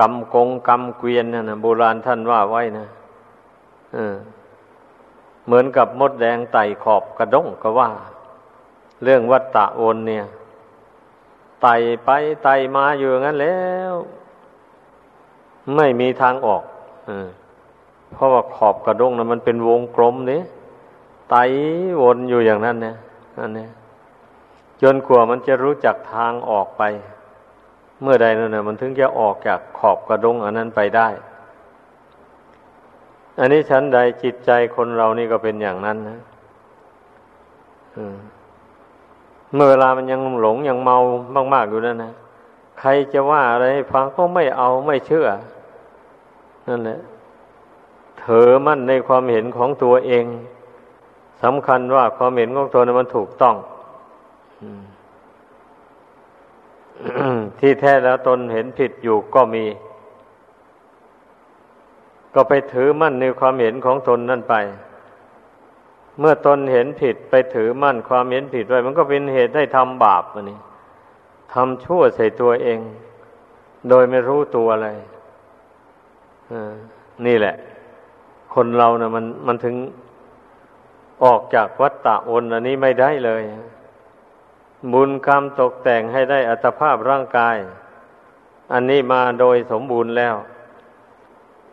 [0.00, 2.86] กำกงกำเกวียนนะนะโบราณท่านว่าไว้นะ
[3.94, 4.14] เออ
[5.46, 7.90] เหมือนกับมดแดงไต่ขอบกระด้งก็ว่า
[9.02, 10.24] เรื่องวัตตะโอนเนี่ย
[11.62, 12.10] ไต่ไป
[12.42, 13.58] ไต่มาอยู่งั้นแล้
[13.92, 13.94] ว
[15.76, 16.62] ไม่มีทางออก
[17.08, 17.10] อ
[18.12, 20.40] เพราะว่าขอบกระด้งนะมันเป็นวงกลมนี่
[21.30, 21.36] ไต
[22.00, 22.96] วนอยู่อย่างนั้นเนี่ย
[23.38, 23.66] อันนี้
[24.82, 26.82] จนกว่ามันจะรู้จักทางออกไป
[28.02, 31.08] เมื่อใดนั่นนะมันถึงจะออกจากขอบกระดงอันนั้นไปได้
[33.38, 36.18] อันนี้ชั้นใดจิตใจคนเรานี่ก็เป็นอย่างนั้นนะ
[39.54, 40.98] เมื่อเวลามันยังหลงยังเมา
[41.54, 42.12] มากๆอยู่นั่นนะ
[42.80, 45.26] ใครจะว่าอะไรฟังก็ไม่เอาไม่เชื่อ
[46.68, 46.98] นั่นแหละ
[48.26, 50.24] ถือมั่นในความเห็นของตัวเอง
[51.42, 53.56] สำคัญว่าความเห็นของตัวนั้นมันถูกต้อง
[57.60, 59.64] ที่แท้แล้วตนเห็นผิดอยู่ก็มี
[62.34, 64.54] ก็ไปถือมั่นในความเห็นของตนนั่นไป
[66.18, 70.58] เมื่อตนเห็นผิดไปถือมั่นความเห็นผิดไว้ มันก็เป็นเหตุให้ทำบาปมันนี่
[71.54, 72.78] ทำชั่วใส่ตัวเอง
[73.88, 74.88] โดยไม่รู้ตัวอะไร
[77.26, 77.56] นี่แหละ
[78.56, 79.76] คนเรานะ่ะ มันมันถึง
[81.24, 83.42] ออกจากวัฏฏะอนอันนี้ไม่ได้เลย
[84.92, 87.56] บุญกรรมตกแต่งให้ได้อัตภาพร่างกาย
[88.72, 90.34] อันนี้มาโดยสมบูรณ์แล้ว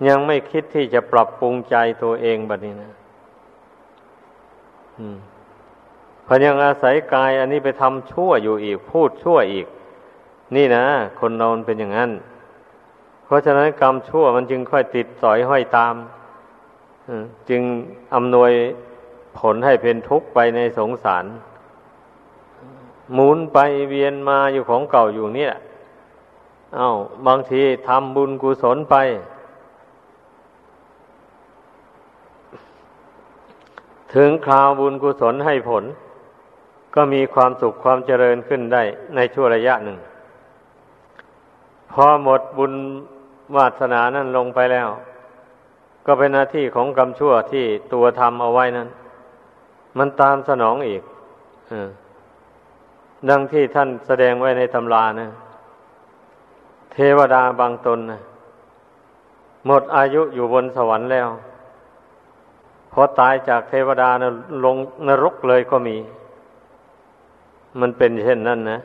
[0.07, 2.91] ยังไม่คิดที่จะปรับปรุงใจตัวเองแบบนี้นะ
[6.27, 9.67] พยังอาศัยกาย อันนี้ไปทำชั่วอยู่อีก พูดชั่วอีก
[10.55, 10.85] นี่นะ
[11.19, 12.11] คนเราเป็นอย่างนั้น
[13.33, 15.95] คราะฉะนั้นกรรมชั่วมันจึงค่อยติดสอยห้อยตาม
[17.49, 17.63] จึง
[18.13, 18.51] อำนวย
[19.39, 21.25] ผลให้เป็นทุกข์ไปในสงสาร
[23.13, 25.59] หมุนไปเวียนมาอยู่ของเก่าอยู่นี่แหละ
[26.75, 26.89] เอา้า
[27.27, 28.95] บางทีทำบุญกุศลไป
[34.13, 35.83] ถึงคราวบุญกุศลให้ผล
[36.95, 38.83] ก็มีความสุขความเจริญขึ้นได้
[39.15, 39.97] ในชั่วระยะหนึ่ง
[41.91, 42.73] พอหมดบุญ
[43.55, 44.89] วาสนานั้นลงไปแล้ว
[46.05, 48.89] ก็เป็นหน้าที่ของกรรมชั่วที่ตัวทำเอาไว้นั้น
[49.97, 51.03] มันตามสนองอีก
[51.71, 51.73] อ
[53.29, 55.29] ดังที่ท่านแสดงไว้ในตำรานะ
[56.93, 58.21] เทวดาบางตนนะ
[59.67, 61.27] หมดอายุอยู่บนสวรรค์แล้ว
[62.91, 64.31] พอตายจากเทวดานะ
[64.65, 65.97] ลงนรกเลยก็มี
[67.79, 68.79] มันเป็นเช่นนั้นนะ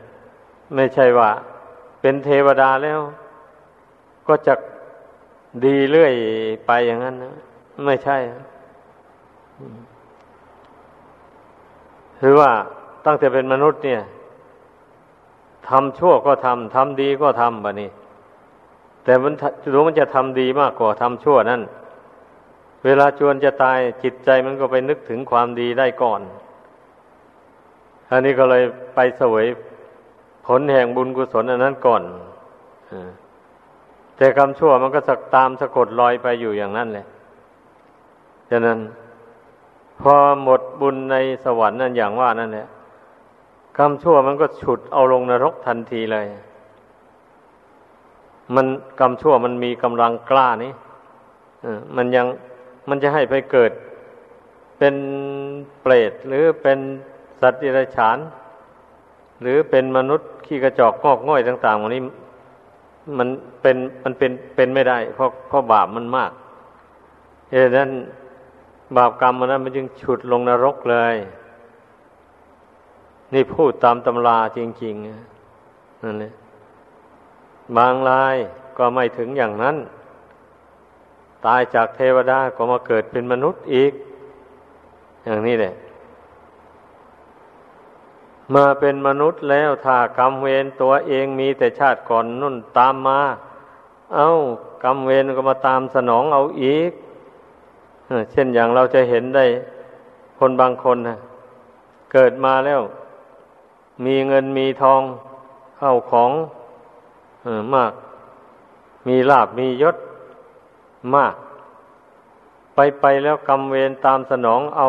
[0.75, 1.31] ไม่ใช่ว่า
[2.01, 3.01] เป็นเทวดาแล้ว
[4.29, 4.55] ก็จะ
[5.65, 6.15] ดีเรื่อย
[6.67, 7.35] ไปอย่างนั้นนะ
[7.87, 8.17] ไม่ใช่
[12.21, 12.51] คือว่า
[13.07, 14.03] ตั้งแต่เป็นมนุษย์เนี่ย
[15.69, 17.91] ทำชั่วก็ทำทำดีก็ทำบะนี่
[19.05, 19.33] แต่มัน
[19.73, 21.63] รู้มันจะทำดีมากกว่าทำชั่วนั่น
[22.85, 26.21] เวลาจวนจะตายจิตใจมันก็ไปนึกถึงความดีได้ก่อน
[28.11, 28.63] อันนี้ก็เลย
[28.95, 29.47] ไปเสวย
[30.47, 32.03] ผลแห่งบุญกุศลอันนั้นก่อน
[32.91, 32.93] อ
[34.19, 37.07] แต่กรรมชั่วมันก็สักตามสะกดลอยไปอยู่อย่างนั้นเลย
[38.51, 38.79] ฉะนั้น
[40.01, 42.67] พอหมดบุญในสวรรค์นั่นอย่างว่านั่นแหละ
[43.79, 46.27] กรรมชั่วมันก็ฉุดเอาลงนรกทันทีเลย
[48.55, 48.67] มัน
[49.01, 50.73] กรรมชั่วมันมีกำลังกล้านี่
[51.97, 52.27] มันยัง
[52.89, 53.73] มันจะให้ไปเกิด
[54.79, 54.95] เป็น
[55.81, 56.79] เปรตหรือเป็น
[57.41, 58.19] สัตว์ดิรัจฉาน
[59.43, 62.03] หรือเป็นมนุษย์ขี้กระจอกงอกง่อยต่างๆวันนี้
[63.17, 63.29] มัน
[63.61, 66.33] เป็นมันเป็นเป็นไม่ได้ เพราะเพราะบาปมันมาก
[67.51, 67.91] เหตุนั้น
[68.97, 71.15] บาปกรรมมันนั้นมันจึงฉุดลงนรกเลย
[73.35, 76.33] นี่พูดตามตำราจริงๆนั่นเลย
[77.77, 78.37] บางราย
[78.79, 79.77] ก็ไม่ถึงอย่างนั้น
[81.47, 83.93] ตายจากเทวดาก็มาเกิดเป็นมนุษย์อีก
[85.25, 85.75] อย่างนี้แหละ
[88.55, 93.21] มาเป็นมนุษย์แล้วถ้ากรรมเวรตัวเองมีแต่ชาติก่อนนุ่นตามมา
[94.15, 94.33] เอา้า
[94.85, 96.93] กรรมเวรก็มาตามสนองเอาอีก
[98.33, 99.45] เช่นอย่างเราจะเห็นได้
[100.39, 101.19] คนบางคนนะ
[102.13, 102.83] เกิดมาแล้ว
[104.05, 105.03] มีเงินมีทอง
[105.79, 106.31] เข้าของ
[107.45, 107.93] อมาก
[109.09, 109.97] มีลาบมียศ
[111.15, 111.35] มาก
[112.75, 114.89] ไปไปแล้วกรรมเวรตามสนองเอา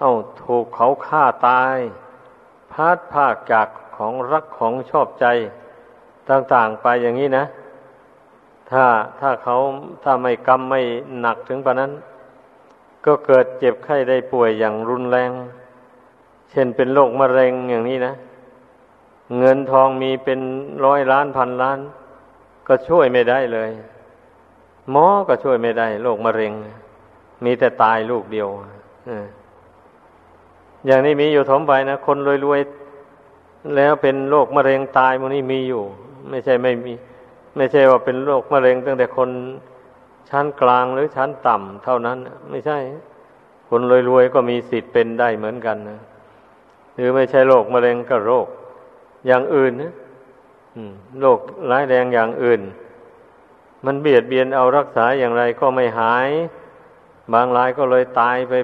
[0.00, 0.10] เอา
[0.42, 1.76] ถูกเขาฆ่าตาย
[2.72, 5.26] พัดภาคจากของรักของชอบใจ
[6.30, 7.44] ต่างๆไปอย่างนี้นะ
[8.70, 8.84] ถ้า
[9.20, 9.56] ถ้าเขา
[10.04, 10.80] ถ้าไม่กรรมไม่
[11.20, 11.92] หนักถึงปานนั้น
[13.06, 15.30] ก็เกิดเจ็บไข้ได้ป่วยอย่างรุนแรง
[16.50, 18.14] เช่นเป็นโรคมะเร็งอย่างนี้นะ
[19.38, 20.40] เงินทองมีเป็น
[20.84, 21.78] ร้อยล้านพันล้าน
[22.68, 23.70] ก็ช่วยไม่ได้เลย
[24.90, 26.52] หมอก็ช่วยไม่ได้โรคมะเร็ง
[27.44, 28.48] มีแต่ตายลูกเดียว
[29.08, 29.10] อ
[30.86, 35.82] อย่างนี้มีอยู่ถมไปนะคนรวยๆแล้วเป็นโรคมะเร็งตายมันนี่มีอยู่
[36.30, 36.92] ไม่ใช่ไม่มี
[37.56, 39.30] ไม่ใช่ว่าเป็นโรคมะเร็ง ตั้งแต่คน
[40.28, 42.18] ชั้นกลางหรือชั้นต่ำเท่านั้น
[42.50, 42.78] ไม่ใช่
[43.68, 46.00] คนรวยๆก็มีสิทธิ์เป็นได้เหมือนกันนะ
[46.94, 48.46] หรือไม่ใช่โรคมะเร็งก็โรค
[49.26, 49.92] อย่างอื่นนะ
[51.20, 51.38] โรค
[51.70, 52.60] ร้ายแรงอย่างอื่น
[53.86, 56.28] มันเบียดเบียนเอารักษาอย่างไรก็ไม่หาย
[57.32, 58.54] บางรายก็เลยตายไป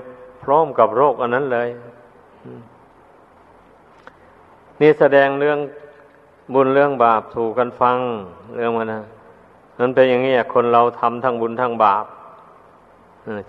[0.43, 1.69] พร้อมกับโรคอันนั้นเลย
[4.81, 5.59] นี่แสดงเรื่อง
[6.55, 7.99] บุญเรื่องบาปถูกกันฟัง
[8.57, 9.01] เรื่องมันนะ
[9.79, 12.05] มันเป็นอย่างนี้คนเราทำทั้งบุญทั้งบาป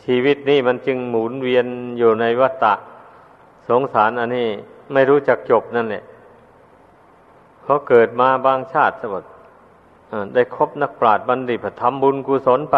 [0.04, 1.66] ชีวิตนี่มันจึงหมุนเวียน
[1.98, 2.74] อยู่ในวัฏฏะ
[3.70, 4.48] สงสารอันนี้
[4.94, 6.04] ไม่รู้จักจบนั่นแหละ
[7.64, 9.24] เขาเกิดมาบางชาติสมด
[10.34, 12.78] ได้คบนักปราชญ์บัณฑิตทำบุญกุศลไป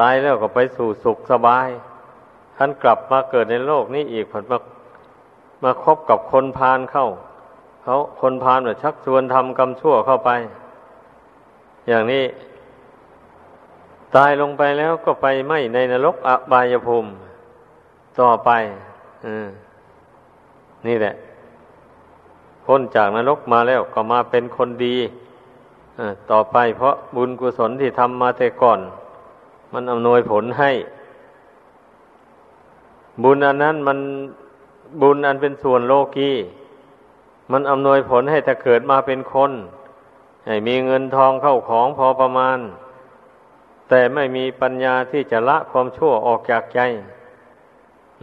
[0.00, 1.68] ตายแล้วก็ไปสู่สุขสบาย
[2.56, 4.58] ท่านกลับมาเกิดในโลกนี้อีกผลมา
[5.62, 7.06] มาคบกับคนพาลเข้า
[7.82, 10.30] เขาคนพาลแบบชักชวนทำกรรมชั่วเข้าไป
[11.88, 12.24] อย่างนี้
[14.16, 17.10] ตายลงไปแล้วก็ไปไม่ในนรกอบายภูมิ
[18.20, 18.50] ต่อไป
[19.26, 19.28] อ
[20.86, 21.14] นี่แหละ
[22.64, 24.96] พ้นจากนรกมาแล้วก็มาเป็นคนดี
[26.30, 28.80] ต่อไปเพราะบุญกุศลที่ทำมาแต่ก่อน
[29.72, 30.70] มันอำนวยผลให้
[33.22, 33.98] บุญอันนั้นมัน
[35.02, 36.32] บุญอันเป็นส่วนโลกี
[37.52, 39.52] มันอำนวยผลให้ถ้าเกิดมาเป็นคน
[40.46, 42.58] ให้มีเงินทองเข้าของพอประมาณ
[43.88, 46.80] แต่ไม่มีปัญญาที่จะละความชั่วออกจากใจ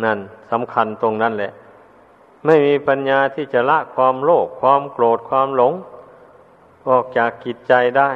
[0.03, 0.19] นั่น
[0.51, 1.51] สำคัญตรงนั้นแหละ
[2.45, 5.73] ไม่มีปัญญาที่จะละความโลภความโกรธความหลง
[6.89, 8.11] ออกจากกิจใจได้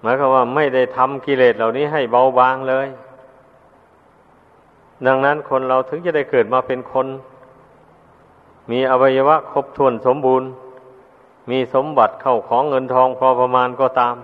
[0.00, 2.86] หมายความว่าไม่ได้ทำกิเลสเหล่านี้ให้เบาบางเลย
[5.06, 7.06] ดังนั้นคนเราถึงจะได้เกิดมาเป็นคน
[8.70, 10.48] มีอวัยวะครบถ้วนสมบูรณ์
[11.50, 14.16] มีสมบัติเข้าของเงินทองพอประมาณก็ตาม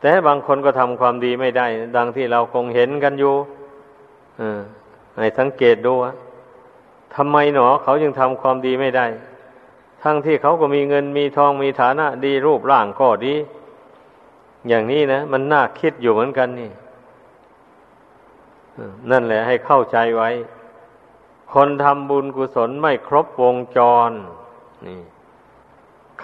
[0.00, 3.34] แต่บางคนก็ทำความดีไม่ได้ ดังที่เราคงเห็นกันอยู่
[5.18, 6.12] ให้สังเกตดูว่า
[7.14, 9.06] ทำไมหนอเขายังทำความดีไม่ได้
[10.02, 13.34] ทั้งที่เขาก็มีเงินมีทองมีฐานะดีรูปร่างก็ดี
[14.68, 16.70] อย่างนี้นะ มันน่าคิดอยู่เหมือนกันนี่
[19.10, 20.30] นั่นแหละให้เข้าใจไว้
[21.52, 24.10] คนทำบุญกุศลไม่ครบวงจร
[24.86, 25.00] นี่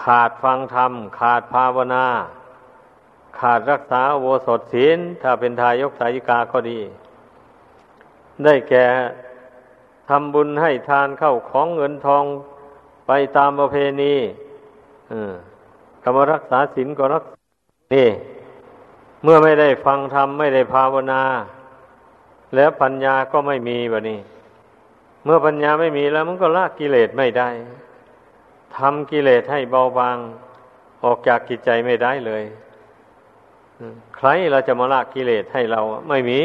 [0.02, 2.06] ขาดฟังธรรม ขาดภาวนา
[3.38, 6.78] ขาดรักษาโวสถศีล ถ้าเป็นทายกทายิกาก็ดี
[8.44, 8.86] ได้แก่
[10.08, 12.24] ทำบุญให้ทานเข้าของเงินทอง
[13.06, 14.14] ไปตามประเพณี
[16.02, 17.24] กรรมรักษาศีลก็รัก
[17.94, 18.08] นี่
[19.22, 21.22] เมื่อไม่ได้ฟังธรรมไม่ได้ภาวนา
[22.54, 24.20] แล้วปัญญาก็ไม่มีแบบนี้
[25.24, 27.48] เมื่อปัญญาไม่มีแล้วมันก็ละกิเลสไม่ได้
[28.76, 30.16] ทำกิเลสให้เบาบาง
[31.04, 32.44] ออกจากกิจใจไม่ได้เลย
[34.16, 36.40] ใครเราจะมาละกิเลสให้เราไม่มี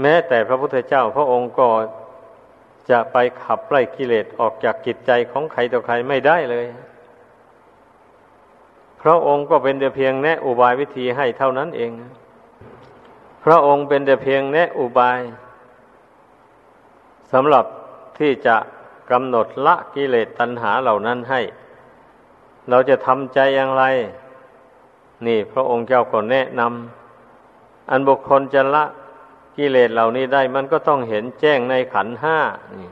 [0.00, 1.68] แม้แต่พระพุทธเจ้าพระองค์ก็
[2.90, 6.66] จะไปขับไล่กิเลสออกจากกิจใจของใครต่อใครไม่ได้เลย
[9.02, 11.90] พระองค์ก็เป็นแต่เพียงแนะอุบายวิธีให้เท่านั้นเอง
[13.48, 15.20] พระองค์เป็นแต่เพียงแนะอุบาย
[17.32, 17.64] สำหรับ
[18.18, 18.56] ที่จะ
[19.10, 21.40] กำหนดละกิเลสตัณหาเหล่านั้นให้
[22.70, 23.84] เราจะทำใจอย่างไร
[25.26, 28.84] นี่พระองค์เจ้าก็แนะนำอันบุคคลจะละ
[29.56, 32.38] กิเลสเหล่านี้ได้ มันก็ต้องเห็นแจ้งในขันห้า
[32.80, 32.90] นี่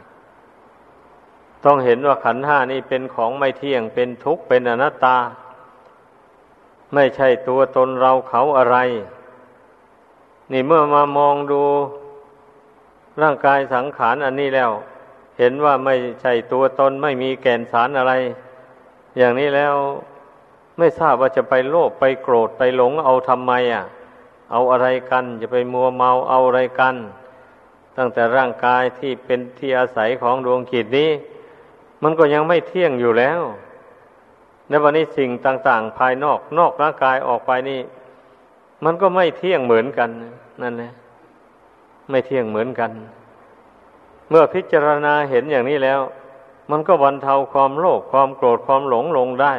[1.65, 5.17] ต้องเห็นว่าขันห้านี้เป็นของไม่เที่ยงเป็นทุกข์เป็นอนัตตา
[6.95, 8.77] ไม่ใช่ตัวตนเราเขาอะไร
[10.53, 11.63] นี่เมื่อมามองดู
[13.23, 14.71] ร่างกายสังขารอันนี้แล้ว
[15.39, 18.13] เห็นว่าไม่ใช่ตัวตนไม่มีแก่นสารอะไร
[19.19, 19.75] อย่างนี้แล้ว
[20.79, 23.85] ไม่ทราบว่าจะไปโลภไปโกรธไปหลงเอาทำไมอะ
[24.51, 26.97] เอาอะไรกันจะไปมัวเมาเอาอะไรกัน
[27.97, 31.11] ตั้งแต่ร่างกายที่เป็นที่อาศัยของดวงขีดนี้
[32.03, 33.41] มันก็ยังไม่เที่ยงอยู่แล้ว
[34.69, 37.81] ในวันนี้สิ่งต่าง ๆ ภายนอกนอกร่างกายออกไปนี่
[38.85, 40.11] มันก็ไม่เที่ยงเหมือนกัน
[40.63, 40.93] นั่นแหละ
[42.11, 42.91] ไม่เที่ยงเหมือนกัน
[44.29, 46.01] เมื่อพิจารณาเห็นอย่างนี้แล้ว
[46.71, 49.55] มันก็บรรเทาความโลภความโกรธความหลงลงได้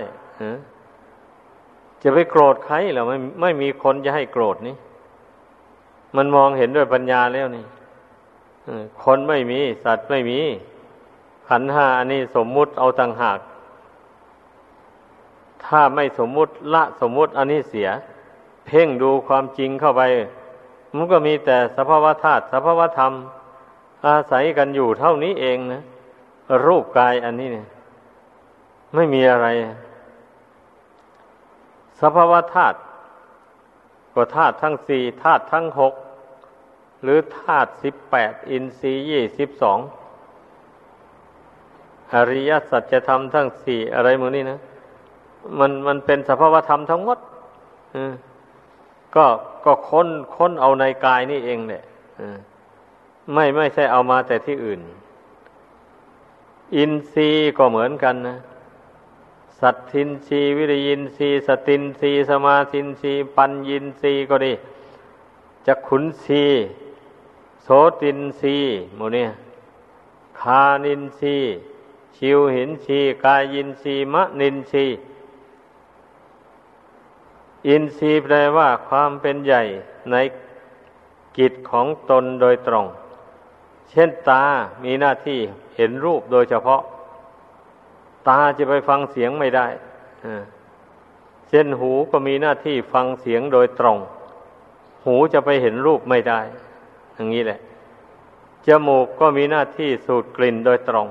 [2.02, 4.76] จะไปโกรธใครหรอไม่ไม่มีคนจะให้โกรธนี่
[6.16, 7.66] มันมองเห็นด้วยปัญญาแล้วนี่
[9.04, 10.40] คนไม่มี สัตว์ไม่มี
[11.50, 13.40] ขันห้าอันนี้สมมุติเอาต่างหาก
[15.66, 17.90] ถ้าไม่สมมุติละสมมุติอันนี้เสีย
[18.66, 20.02] เพ่งดูความจริงเข้าไป
[20.96, 23.14] มันก็มีแต่สภาวธาตุสภาวธรรม
[24.06, 25.82] อาศัยกันอยู่เท่านี้เองนะ
[26.66, 27.68] รูปกายอันนี้เนี่ย
[28.96, 29.48] ไม่มีอะไร
[32.02, 32.78] สภาวธาตุ
[34.14, 35.94] ก็ธาตุทั้งสี่ธาตุทั้งหก
[37.04, 39.80] หรือธาตุสิบแปดอินทรีย์ยี่สิบสอง
[42.14, 44.60] อริยสัจธรรมทั้งสี่อะไรมือนี่นะ
[45.60, 47.20] มันมันเป็นสภาวธรรมทั้งหมด
[49.16, 49.26] ก็
[49.66, 51.84] ก็ค้นค้นเอาในกายนี่เองเนี่ย
[53.34, 54.80] ไม่ไม่ใช่เอามาแต่ที่อื่น
[56.76, 58.38] อินทรีย์ก็เหมือนกันนะ
[59.60, 64.54] สัทธินทรีย์วิริยินทรีย์สตินทรีย์สมาธินทรีย์ปัญญินทรีย์ก็ดี
[65.68, 66.64] จักขุนทรีย์
[67.64, 67.68] โส
[68.02, 69.30] ตินทรีย์โมเนี่ย
[70.40, 71.54] ฆานินทรีย์
[72.18, 74.96] ชิวหินทรีย์กายินทรีย์มนินทรีย์
[77.68, 79.64] อินทรีย์แปลว่าความเป็นใหญ่
[80.12, 80.16] ใน
[81.38, 82.86] กิจของตนโดยตรง
[83.90, 84.44] เช่นตา
[84.84, 85.40] มีหน้าที่
[85.76, 86.82] เห็นรูปโดยเฉพาะ
[88.28, 89.68] ตาจะไปฟังเสียงไม่ได้
[91.50, 93.98] เช่นหูก็มีหน้าที่ฟังเสียงโดยตรง
[95.06, 96.42] หูจะไปเห็นรูปไม่ได้
[97.14, 97.60] อย่างนี้แหละ
[98.68, 101.08] จมูกก็มีหน้าที่สูดกลิ่นโดยตรง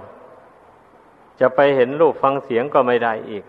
[1.41, 3.45] จะไปเห็นรูปฟังเสียงก็ไม่ได้อีก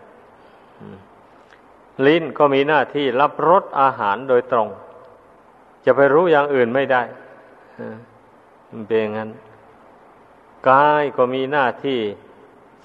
[2.07, 4.69] ลิ้นก็มีหน้าที่รับรสอาหารโดยตรง
[5.85, 7.03] จะไปรู้อย่างอื่นไม่ได้
[8.71, 9.29] มันเป็นงั้น
[10.69, 11.99] กายก็มีหน้าที่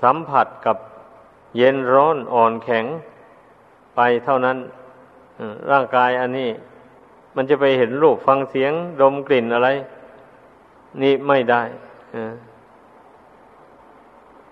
[0.03, 0.77] สัมผัสกับ
[1.57, 2.85] เย็นร้อนอ่อนแข็ง
[3.97, 4.59] ไปเท่านั้น
[5.71, 6.51] ร่างกายอันนี้
[7.37, 9.69] มันจะไปเห็นรูปฟังเสียงดมกลิ่นอะไร
[11.03, 11.63] นี่ไม่ได้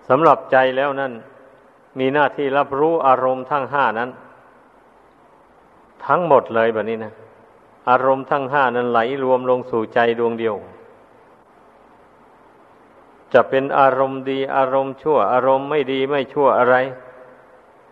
[0.09, 1.13] สำหรับใจแล้วนั่น
[1.99, 4.09] มีหน้าที่รับรู้อารมณ์ทั้งห้านั้น
[6.05, 7.13] ทั้งหมดเลยแบบนี้นะ
[7.89, 10.55] อารมณ์ทั้งห้านั้นไหลรวมลงสู่ใจดวงเดียว
[13.33, 16.75] จะเป็นอารมณ์ดีอารมณ์ชั่ว อารมณ์ไม่ดีไม่ชั่วอะไร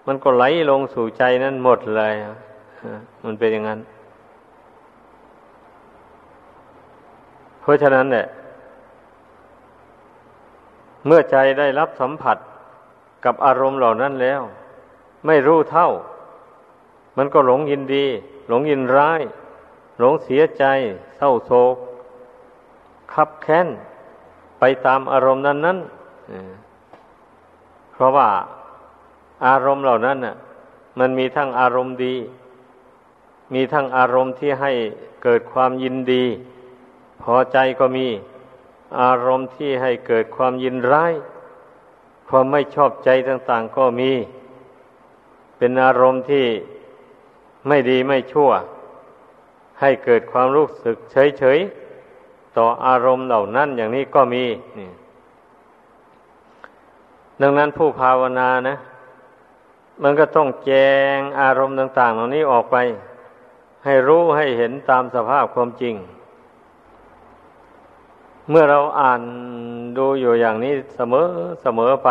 [0.07, 2.13] มันก็ไหลลงสู่ใจนั้นหมดเลย
[3.25, 3.79] มันเป็นอย่างนั้น
[7.61, 8.27] เพราะฉะนั้นเนี่ย
[11.05, 12.37] เมื่อใจได้รับสัมผัส
[13.25, 14.41] กับอารมณ์เหล่านั้นแล้ว
[15.25, 15.89] ไม่รู้เท่า
[17.17, 18.05] มันก็หลงยินดี
[18.47, 19.21] หลงยินร้าย
[19.99, 20.63] หลงเสียใจ
[21.17, 21.75] เศร้าโศก
[23.13, 23.67] ขับแค้น
[24.59, 25.77] ไปตามอารมณ์นั้นนั้น
[27.91, 28.29] เพราะว่า
[29.45, 30.35] อารมณ์เหล่านั้นน่ะ
[30.99, 32.15] มันมีทั้งอารมณ์ดี
[33.53, 34.71] มีทั้งอารมณ์ที่ให้
[35.23, 36.25] เกิดความยินดี
[37.23, 38.07] พอใจก็มี
[39.01, 41.13] อารมณ์ที่ให้เกิดความยินร้าย
[42.29, 44.11] ความไม่ชอบใจต่าง ๆ ก็มี
[45.57, 46.45] เป็นอารมณ์ที่
[47.67, 48.51] ไม่ดีไม่ชั่ว
[49.81, 54.45] ให้เกิดความรู้สึกเฉยๆ ต่ออารมณ์เหล่านั้นอย่างนี้ก็มี
[54.79, 54.89] นี่
[57.41, 58.77] ดังนั้นผู้ภาวนานะ
[60.03, 60.71] มันก็ต้องแจ
[61.15, 62.77] งอารมณ์ต่าง ๆ เหล่านี้ออกไป
[63.85, 65.95] ให้รู้ให้เห็นตามสภาพความจริง
[68.49, 69.21] เมื่อเราอ่าน
[69.97, 71.27] ดูอยู่อย่างนี้เสมอ
[71.61, 72.09] เสมอไป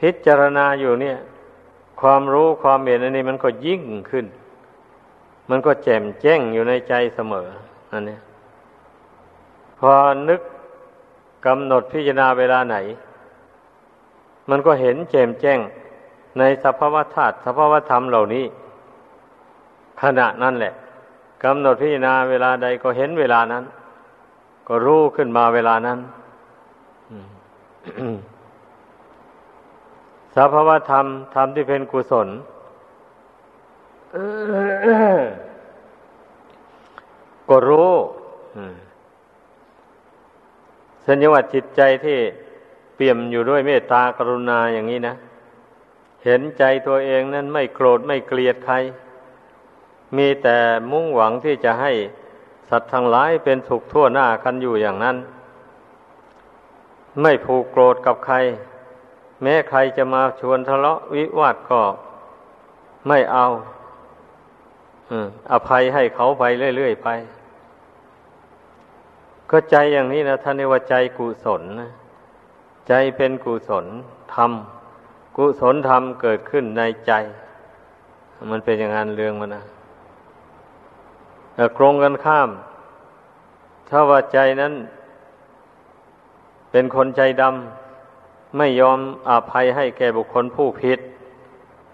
[0.00, 1.16] พิจารณาอยู่เนี่ย
[2.00, 4.26] ความรู้ความเห็นอันนี้มันก็ยิ่งขึ้น
[5.50, 7.48] มันก็แจ่มแจ้งอยู่ในใจเสมอ
[7.92, 8.18] อันนี้
[9.78, 9.90] พอ
[10.28, 10.40] นึก
[11.46, 12.76] กำหนดพิจารณาเวลาไหน
[14.50, 15.60] มันก็เห็นแจ่มแจ้ง
[16.38, 18.44] ในสภาวธาตุสภาวธรรมเหล่านี้
[20.02, 20.72] ขณะนั้นแหละ
[21.44, 23.64] กำหนดพิจารณาเวลาใดก็เห็นเวลานั้น
[24.68, 25.98] ก็รู้ขึ้นมาเวลานั้น
[30.34, 32.28] สภาวธรรมธรรมที่เป็นกุศล
[37.48, 37.92] ก็รู้
[41.06, 42.18] สัญญาจิตใจที่
[42.94, 45.14] เปี่ยมอยู่ด้วยเมตตากรุณาอย่างนี้นะ
[46.24, 48.74] เห็นใจตัวเองนั้นไม่โกรธไม่เกลียดใคร
[50.16, 50.58] มีแต่
[50.90, 51.92] มุ่งหวังที่จะให้
[52.70, 55.16] สัตว์ทั้งหลายเป็นสุขทั่วหน้ากันอยู่อย่างนั้น
[57.22, 58.36] ไม่ผูกโกรธกับใคร
[59.44, 61.82] แม้ใครจะมาชวนทะเลาะวิวาทก็
[63.08, 63.46] ไม่เอา
[65.52, 66.44] อภัยให้เขาไป
[66.76, 67.08] เรื่อย ๆ ไป
[69.50, 71.90] ก็ใจอย่างนี้นะท่านเรียกว่าใจกุศลนะ
[72.88, 73.86] ใจเป็นกุศล
[74.34, 74.52] ธรรม
[75.36, 77.12] กุศลธรรมเกิดขึ้นในใจ
[78.50, 79.64] มันเป็นอย่างนั้นเรื่องมันนะ
[81.54, 82.48] แต่กรงกันข้าม
[83.88, 84.74] ถ้าว่าใจนั้น
[86.70, 87.83] เป็นคนใจดำ
[88.56, 88.98] ไม่ยอม
[89.30, 90.98] อภัยให้แก่บุคคลผู้ผิด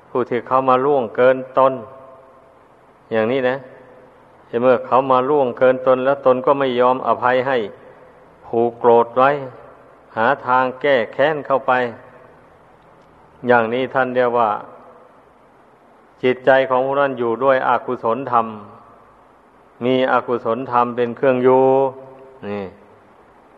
[0.08, 1.72] ผู้ที่เขามาล่วงเกินตน
[3.12, 3.56] อย่างนี้นะ
[4.62, 7.58] เมื่อเขามาล่วงเกินตนแล้วตนก็ไม่ยอมอภัยให้
[8.46, 9.30] ผูกโกรธไว้
[10.16, 11.72] หาทางแก้แค้นเข้าไป
[13.46, 14.50] อย่างนี้ท่านเรียกว่า
[16.22, 18.46] จิตใจของผู้นั้นอยู่ด้วยอากุศลธรรม
[19.84, 21.64] มีอกุศลธรรมเป็นเครื่องอยู่
[22.48, 22.64] นี่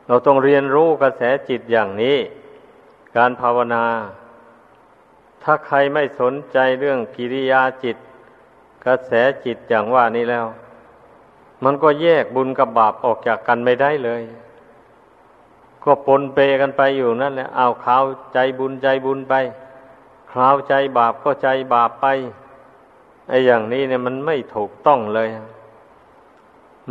[0.06, 2.16] เราต้องเรียนรู้กระแสจิตอย่างนี้
[3.16, 3.84] การภาวนา
[5.42, 7.96] ถ้าใครไม่สนใจเรื่องกิริยาจิต
[8.84, 9.12] กระแส
[9.44, 10.46] จิตอย่างว่านี้แล้ว
[11.64, 14.22] มันก็แยกบุญกับบาปออกจากกันไม่ได้เลย
[15.84, 18.02] ก็ปนเปกันไปอยู่นั่นแหละเอาขาว
[18.34, 19.34] ใจบุญใจบุญไป
[20.30, 22.06] คราวใจบาปก็ใจบาปไป
[23.28, 25.28] ไอ้อย่างนี้เนี่ยมันไม่ถูกต้องเลย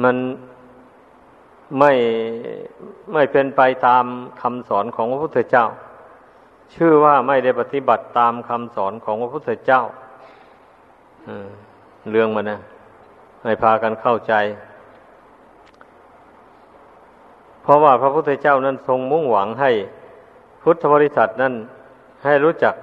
[0.03, 0.17] มัน
[1.79, 1.91] ไม่
[3.13, 4.05] ไม่เป็นไปตาม
[4.41, 5.65] คำสอนของพระพุทธเจ้า
[6.73, 9.81] ชื่อว่าไม่ได้ปฏิบัติตามคำสอนของพระพุทธเจ้า
[12.11, 12.59] เรื่องมันนะ
[13.43, 14.33] ให้พากันเข้าใจ
[17.61, 19.71] เพราะว่าพระพุทธเจ้านั้นทรงมุ่งหวังให้
[20.61, 21.53] พุทธบริษัทนั้น
[22.23, 22.73] ให้รู้จัก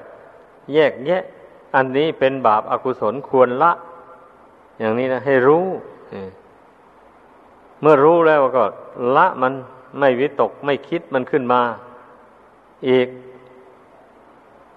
[0.74, 1.22] แยกแยะ
[1.74, 3.72] อันนี้เป็นบาปอากุศลควรละ
[4.78, 5.66] อย่างนี้นะให้รู้
[7.80, 8.64] เมื่อรู้แล้วก็
[9.16, 9.52] ละมัน
[9.98, 11.60] ไม่วิตกไม่คิดมันขึ้นมา
[12.88, 13.08] อีก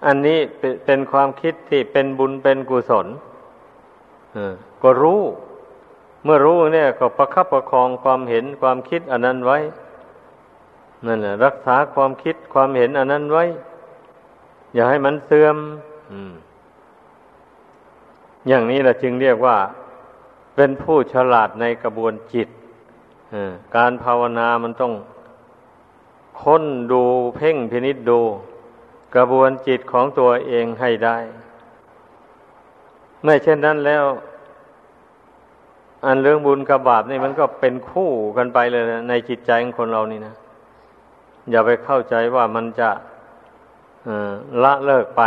[0.06, 0.38] อันนี้
[0.84, 3.06] เป็นความคิดที่เป็นบุญเป็นกุศล
[4.82, 5.22] ก็รู้
[6.24, 9.58] เมื่อรู้เนี่ยก็ประคับประคองความเห็นความคิดอันนั้นไว้
[11.06, 13.44] นั่นแหละรักษาความคิดความเห็นอันนั้นไว้
[14.74, 15.56] อย่าให้มันเสื่อม
[18.48, 19.56] อย่างนี้แหละจึงเรียกว่า
[20.56, 22.48] เป็นผู้ฉลาดในกระบวนจิต
[23.76, 24.92] การภาวนามันต้อง
[26.42, 27.02] ค้นดู
[27.36, 28.20] เพ่งพินิษดู
[29.14, 31.18] กระบวนจิตของตัวเองให้ได้
[33.24, 34.04] ไม่เช่นนั้นแล้ว
[36.04, 40.34] อันเรื่องบุญกับบาปนี่มันก็เป็นคู่กันไปเลยนะในจิตใจของคนเรานี่นะ
[41.50, 42.90] อย่าไปเข้าใจว่ามันจะ
[44.62, 45.22] ละเลิกไป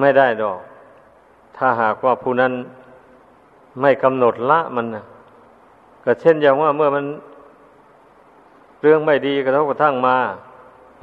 [0.00, 0.60] ไม่ได้ดอก
[1.56, 2.52] ถ้าหากว่าผู้นั้น
[3.80, 5.04] ไม่กำหนดละมันนะ
[6.04, 7.04] ก็เช่นอย่างว่าเมื่อมัน
[8.82, 10.16] เรื่องไม่ดีกระทบกระทั่งมา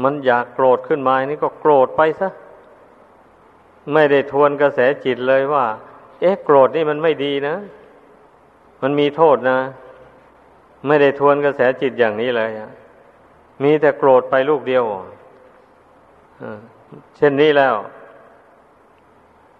[0.03, 2.29] มันอยากโกรธขึ้นมาอันนี้ก็โกรธไปซะ
[3.93, 5.65] ไม่ได้ทวนกระแสจิตเลยว่า
[6.21, 7.55] เอ๊ะ โกรธนี่มันไม่ดีนะ
[8.81, 9.57] มันมีโทษนะ
[10.87, 12.49] ไม่ได้ทวนกระแสจิตอย่างนี้เลย
[13.63, 14.83] มีแต่โกรธไปลูกเดียว
[17.17, 17.75] เช่นนี้แล้ว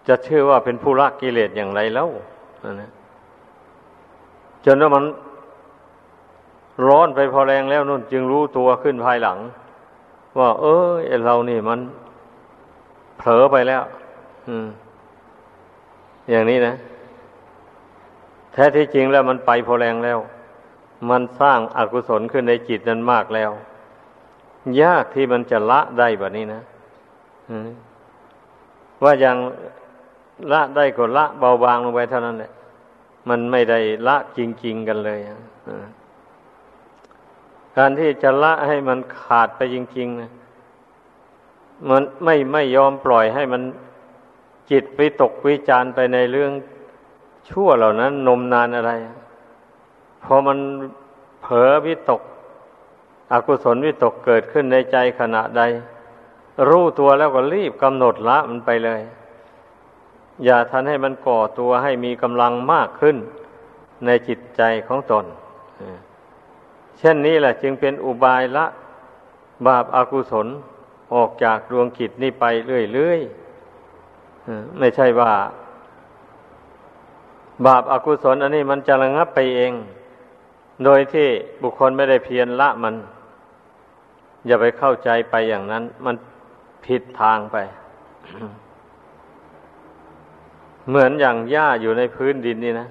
[0.08, 2.10] จะชื่อว่าเป็นผู้ละกิเลสอย่างไรแล้ว
[2.82, 2.92] นะ
[4.66, 5.06] จนว่ามัน
[6.88, 9.38] ร้อนไปพอแรงแล้วนุ่นจึงรู้ตัวขึ้นภายหลัง
[10.40, 10.92] ว่า เออ
[11.26, 11.80] เรานี่มัน
[13.18, 13.84] เผลอไปแล้ว
[14.48, 14.68] อืม
[16.30, 16.74] อย่างนี้นะ
[18.54, 20.20] แท้ที่จริงแล้วมันไปพอแรงแล้ว
[21.10, 23.52] มันสร้างอากุศลขึ้นในจิตนั้นมากแล้ว
[24.82, 26.62] ยากที่มันจะละได้แบบนี้นะ
[29.04, 29.38] ว่าอย่าง
[30.52, 32.52] ละได้ก็ละเบาบางลงไปเท่านั้นแหละ
[33.30, 35.38] มันไม่ได้ละจริง ๆ กันเลยอะ
[37.78, 40.32] การที่จะละให้มันขาดไปจริงๆนะ
[41.90, 43.62] มันไม่ไม่ยอมปล่อยให้มัน
[44.72, 46.52] จิตวิตกวิจารไปในเรื่อง
[47.50, 48.92] ชั่วเหล่านั้น นมนานอะไร
[50.24, 50.58] พอมัน
[51.42, 52.22] เผลอวิตก
[53.32, 55.62] อกุศลวิตกเกิดขึ้นในใจขณะใด
[56.70, 59.02] รู้ตัวแล้วก็รีบกำหนดละมันไปเลย
[60.46, 63.18] อย่าทันให้มันก่อตัวให้มีกำลังมากขึ้น
[64.06, 65.26] ในจิตใจของตน
[67.02, 68.66] เช่นนี้แหละจึงเป็นอุบายละ
[69.68, 70.48] บาปอากุศล
[71.14, 75.32] ออกจากดวงกิจนี้ไปเรื่อยๆไม่ใช่ว่า
[77.68, 79.74] บาปอากุศลอันนี้มันจะระงับไปเอง
[80.84, 81.28] โดยที่
[81.62, 82.96] บุคคลไม่ได้เพียรละมัน
[84.48, 86.16] อย่าไปเข้าใจไปอย่างนั้น มัน
[86.86, 87.58] ผิดทางไป
[90.90, 92.88] เหมือนอย่างหญ้าอยู่ในพื้นดินนี่นะ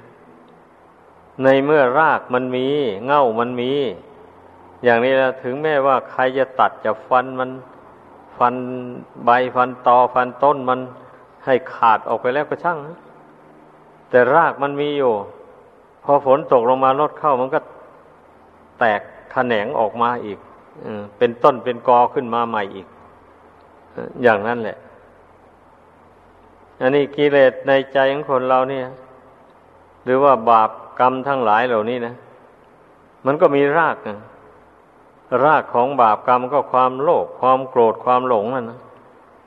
[1.44, 2.66] ในเมื่อรากมันมี
[3.06, 3.72] เง่ามันมี
[4.84, 7.50] อย่างนี้นะถึงแม้ว่าใครจะตัดจะฟันมัน
[8.38, 8.54] ฟัน
[9.24, 10.80] ใบฟันตอฟันต้นมัน
[11.44, 12.78] ให้ขาดออกไปแล้วก็ช่าง
[14.10, 15.12] แต่รากมันมีอยู่
[16.04, 17.60] พอฝนตกลงมาลดเข้ามันก็
[18.78, 19.00] แตก
[19.32, 20.38] แขนงออกมาอีก
[21.18, 22.86] เป็นต้นเป็นกอขึ้นมาใหม่อีก
[24.22, 24.78] อย่างนั้นแหละ
[26.80, 28.86] อันนี้กิเลสในใจของคนเราเนี่ย
[30.04, 30.70] หรือว่าบาป
[31.00, 32.14] กรรมทั้งหลายเหล่านี้นะ
[33.26, 34.18] มันก็มีรากนะ
[35.44, 38.80] รากของบาปกรรมก็ความโลภความโกรธความหลงนั่นนะ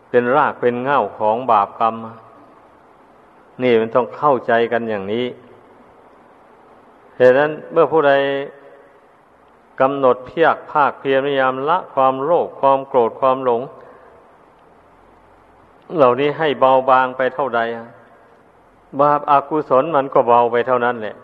[0.10, 1.95] เป็นรากเป็นเง่าของบาปกรรม
[3.64, 5.26] นี่มันต้องเข้าใจกันอย่างนี้
[7.18, 8.14] เหตุนั้นเมื่อผู้ใด
[9.82, 13.62] กำหนดเพียกภาคเพียรพยายามละความโลภความโกรธความหลง
[15.97, 17.62] เหล่านี้ให้เบาบางไปเท่าใด
[19.01, 21.16] บาปอากุศลมันก็เบาไปเท่านั้นแหละ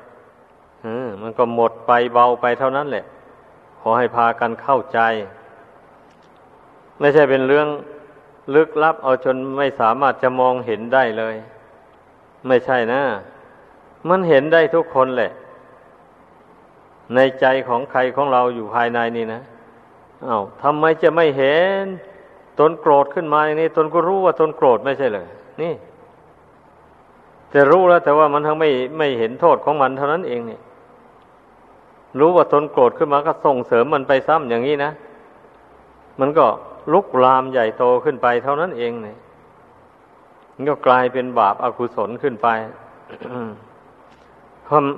[1.22, 3.06] มันก็หมดไปเบาไปเท่านั้นแหละ
[3.80, 5.00] ขอให้พากันเข้าใจ
[7.00, 7.68] ไม่ใช่เป็นเรื่อง
[8.56, 11.36] ลึกลับเอาจนไม่สามารถจะมองเห็นได้เลย
[12.48, 13.02] ไม่ใช่นะ
[14.10, 15.32] มันเห็นได้ทุกคนแหละ
[17.16, 19.42] ในใจของใครของเราอยู่ภายในนี่นะ
[20.28, 21.84] อา้าวทำไมจะไม่เห็น
[22.60, 25.28] ตนโกรธขึ้นมาอย่างนี้ ตนก็รู้ว่าตนโกรธไม่ใช่เลย
[25.62, 25.74] นี่
[27.52, 30.62] แต่รู้แล้วแต่ว่ามันทั้งไม่ไม่เห็นโทษของมันเท่านั้นเองเนี่ย
[32.20, 34.92] รู้ว่าตนโกรธขึ้นมาก็ส่งเสริมมันไปซ้ำอย่างนี้นะ
[36.20, 36.46] มันก็
[36.94, 39.18] ลุกลามใหญ่โตขึ้นไปเท่านั้นเองเนี่ย
[40.56, 42.48] มันก็กลายเป็นบาปอากุศลขึ้นไป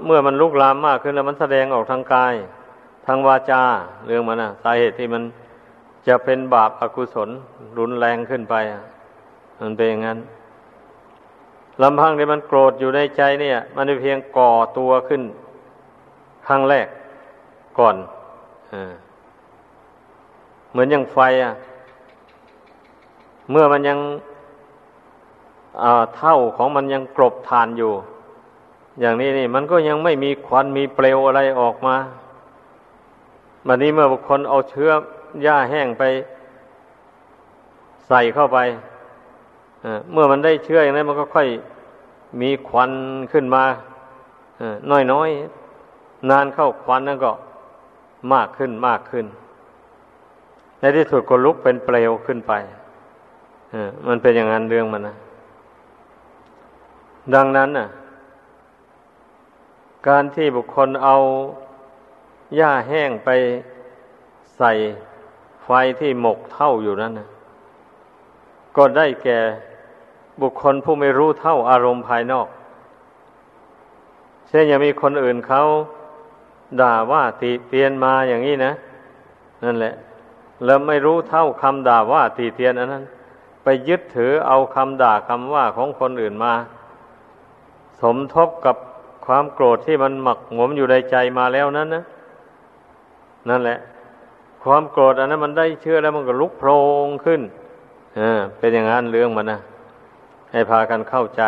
[0.06, 2.34] เมื่อมันลุกลามมากขึ้นแล้วมันแสดงออกทางกาย
[3.06, 3.64] ทางวาจา
[4.06, 5.24] เรื่องมันนะสาเหตุที่มัน
[6.08, 7.30] จะเป็นบาปอากุศล
[7.78, 8.56] รุนแรงขึ้นไป
[9.62, 10.20] มันเป็นอย่างนั้น
[11.84, 15.22] ลำพังที่มันโกรธอยู่ในใจเนี่ย มันเพียงก่อตัวขึ้น
[16.48, 16.88] ครั้งแรก
[17.80, 17.96] ก่อน
[20.72, 21.54] เหมือนอย่างไฟอะ
[23.52, 24.00] เมื่อมันยัง
[26.18, 27.92] เท่าของมันยังกรบฐานอยู่
[29.00, 31.96] อย่างนี้นี่ มันก็ยังไม่มีควันมีเปลวอะไรออกมา
[33.68, 34.92] บัดนี้เมื่อบุคคลเอาเชื้อ
[35.44, 36.04] หญ้าแห้งไป
[38.08, 38.60] ใส่เข้าไป
[40.12, 41.48] เมื่อมันได้เชื้ออย่างนั้นมันก็ค่อย
[42.42, 42.92] มีควัน
[43.32, 43.64] ขึ้นมา
[45.12, 47.32] น้อยๆนานเข้าควันนั้นก็
[48.34, 49.26] มากขึ้นมากขึ้น
[50.80, 52.54] ในที่สุดก็ลุกเป็นเปลวขึ้นไป
[54.08, 55.16] มันเป็นอย่างนั้นเรื่องมันนะ
[57.36, 57.88] ดังนั้นน่ะ
[60.08, 61.16] การที่บุคคลเอา
[62.56, 63.30] หญ้าแห้งไป
[64.58, 64.72] ใส่
[65.64, 65.70] ไฟ
[66.00, 67.28] ที่หมกเท่าอยู่นั้นนะ
[68.78, 69.40] ก็ได้แก่
[70.42, 72.48] บุคคลผู้ไม่รู้เท่าอารมณ์ภายนอก
[74.48, 75.62] เช่นอย่างมีคนอื่นเขา
[76.82, 78.72] ด่าว่าติเตียนมาอย่างนี้นะ
[79.64, 79.94] นั่นแหละ
[80.66, 83.04] แล้วไม่รู้เท่าคำด่าว่าติเตียนอันนั้น
[83.64, 86.54] ไปยึดถือเอาคำด่าคำว่าของคนอื่นมา
[88.02, 88.76] สมทบกับ
[89.26, 92.04] ความโกรธที่มันหมักหมมอยู่ในใจมาแล้วนั้นนะ
[93.50, 93.78] นั่นแหละ
[94.64, 96.70] ความโกรธอันนั้นมันได้เชื่อแล้วมันก็ลุกโพล
[97.06, 97.42] งขึ้น
[98.18, 99.60] เออ เป็นอย่างนั้นเรื่องมันนะ
[100.52, 101.44] ให้พากันเข้าใจ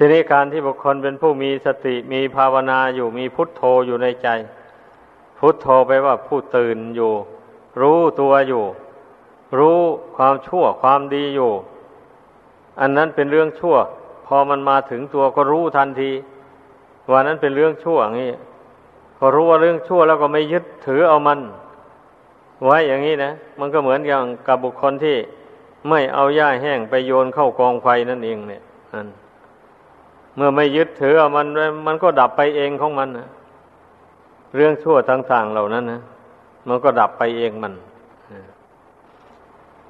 [0.00, 4.28] ทีนี้การที่บุคคลเป็นผู้มีสติมีภาวนาอยู่มีพุทโธอยู่ในใจ
[5.38, 7.12] พุทโธไปว่าผู้ตื่นอยู่
[7.80, 8.64] รู้ตัวอยู่
[9.58, 9.78] รู้
[10.16, 11.50] ความชั่วความดีอยู่
[12.80, 13.76] อันนั้นเป็นเรื่องชั่ว
[14.26, 16.10] พอมันมาถึงตัวก็รู้ทันที
[17.10, 18.32] ว่านั้นเป็นเรื่องชั่วอย่างนี้
[19.16, 21.40] พอรู้ว่าเรื่องชั่วแล้วก็ไม่ยึดถือเอามัน
[22.64, 23.30] ไว้อย่างนี้นะ
[23.60, 25.16] มันก็เหมือนอย่างกับบุคคลที่
[25.88, 28.62] ไม่เอาหญ้าแห้งไปโยนเข้ากองไฟนั่นเองเนี่ย
[28.94, 29.08] นั่น
[30.38, 31.46] เมื่อไม่ยึดถืออมัน
[31.86, 33.28] มันก็ดับไปเองของมันนะ
[34.54, 36.00] เรื่องชั่วต่างๆเหล่านั้นนะ
[36.68, 37.74] มันก็ดับไปเองมัน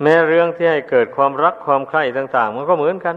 [0.02, 3.16] แม้เรื่องที่ให้เกิดความรักความใคร่ต่าง ๆ มันก็เหมือนกัน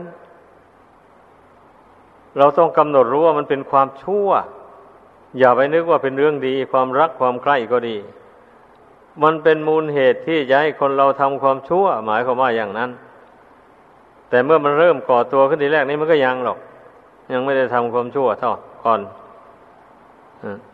[2.37, 4.29] เราต้องกำหนดรู้ว่ามันเป็นความชั่ว
[5.37, 7.97] อย่าไปนึกว่าเป็นเรื่องดี ความรักความใกล้ก็ดี
[9.23, 12.89] มันเป็นมูลเหตุที่จะให้คนเราทำความชั่ว หมายความว่าอย่างนั้น
[14.29, 16.57] แต่เมื่อมันเริ่มก่อตัวขึ้นทีแรกนี้มันก็ยังหรอก
[17.33, 18.53] ยังไม่ได้ทำความชั่วเท่า
[18.85, 19.01] ก่อน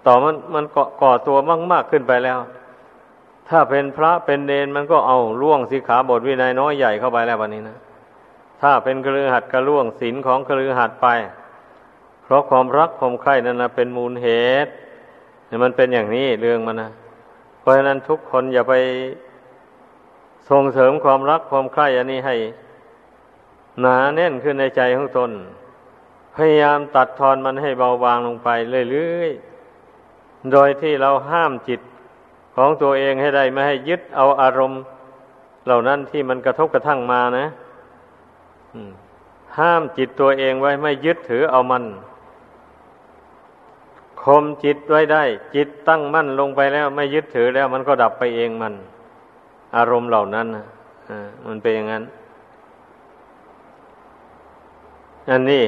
[0.06, 2.40] ต่อมันมันก่อก่อตัวมากมากขึ้นไปแล้ว
[3.50, 7.78] ถ้าเป็นพระเป็นเนนมันก็เอาล่วงสิขาบทวินัยน้อยใหญ่เข้าไปแล้ววันนี้นะ
[8.62, 11.08] ถ้าเป็นกลือหัดกระล่วงศีลของกลือหัดไป
[12.24, 14.28] เพราะความรักความใคร่นั่นนะเป็นมูลเห
[14.66, 14.72] ตุ
[15.48, 16.90] เนี่ยมันเป็นอย่างนี้เรื่องมันนะ
[17.60, 18.74] เพราะฉะนั้นทุกคนอย่าไป
[20.50, 22.36] ส่งเสริมความรักความใคร่อันนี้ให้
[23.82, 25.32] หนาแน่นขึ้นในใจของตน
[26.38, 28.50] พยายามตัดทอนมันให้เบาบางลงไป
[28.92, 31.82] เรื่อยๆ โดยที่เราห้ามจิต
[32.56, 34.82] ของตัวเองให้ได้ไม่ให้ยึดเอาอารมณ์
[35.66, 37.46] เหล่านั้นที่มันกระทบกระทั่งมานะ
[39.58, 41.84] ห้ามจิตตัวเองไว้ไม่ยึดถือเอามัน
[44.24, 45.24] ข่มจิตไว้ได้
[45.56, 48.74] จิตตั้งมั่นลงไปแล้ว ไม่ยึดถือแล้วมันก็ดับไปเองมัน
[49.78, 52.04] อารมณ์เหล่านั้นอ่ามันเป็นอย่างนั้น
[55.32, 55.64] อันนี้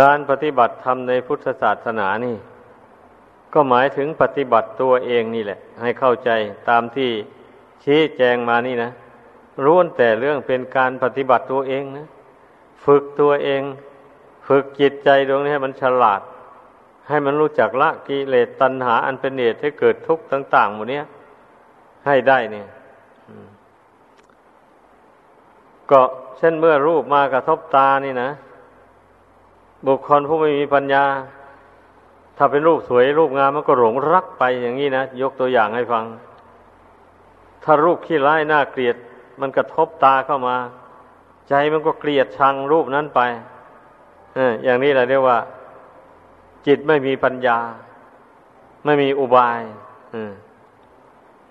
[0.00, 2.36] การปฏิบัติธรรมในพุทธศาสนานี่
[3.54, 6.30] ก็หมายถึงปฏิบัติตัวเองนี่แหละ ให้เข้าใจ
[6.68, 7.10] ตามที่
[7.84, 8.90] ชี้แจงมานี่นะ
[9.64, 12.06] ร้วนแต่เรื่องเป็นการปฏิบัติตัวเองนะ
[12.84, 13.62] ฝึกตัวเอง
[14.48, 16.20] ฝึกจิตใจดวงนี้ให้มันฉลาด
[17.08, 21.04] ให้มันรู้จักละกิเลสตัณหา อันเป็นเหตุให้เกิดทุกข์ต่างๆหมดเนี้ย
[22.06, 22.66] ให้ได้เนี่ย
[25.90, 26.00] ก็
[26.38, 28.30] เช่นเมื่อรูปมากระทบตานี่นะ
[29.86, 31.04] บุคคลผู้ไม่มีปัญญา
[32.36, 36.04] ถ้าเป็นรูปสวยรูปงามมันก็หลงรักไปอย่างนี้นะ ยกตัวอย่างให้ฟัง
[37.64, 38.96] ถ้ารูปขี้ร้ายน่าเกลียด
[39.40, 40.56] มันกระทบตาเข้ามา
[41.48, 43.20] ใจมันก็เกลียดชังรูปนั้นไป
[44.36, 45.38] ออย่างนี้แหละเรียกว่า
[46.66, 47.58] จิตไม่มีปัญญา
[48.84, 49.60] ไม่มีอุบาย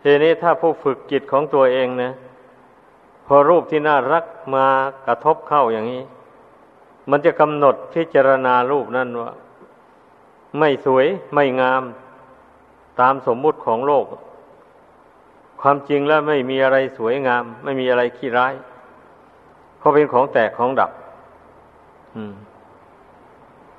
[0.02, 2.12] ทีนี้ถ้าผู้ฝึกจิตของตัวเองนะ
[3.28, 4.26] พอรูปที่น่ารัก
[4.56, 4.66] มา
[5.06, 6.02] กระทบเข้าอย่างนี้
[7.12, 9.32] มันจะกำหนดพิจารณารูปนั้นว่า
[10.60, 11.84] ไม่สวยไม่งาม
[13.00, 14.06] ตามสมมุติของโลก
[15.62, 18.54] ความจริงแล้วไม่มีอะไรสวยงาม ไม่มีอะไรขี้ร้าย
[19.78, 20.92] เพราะเป็นของแตกของดับ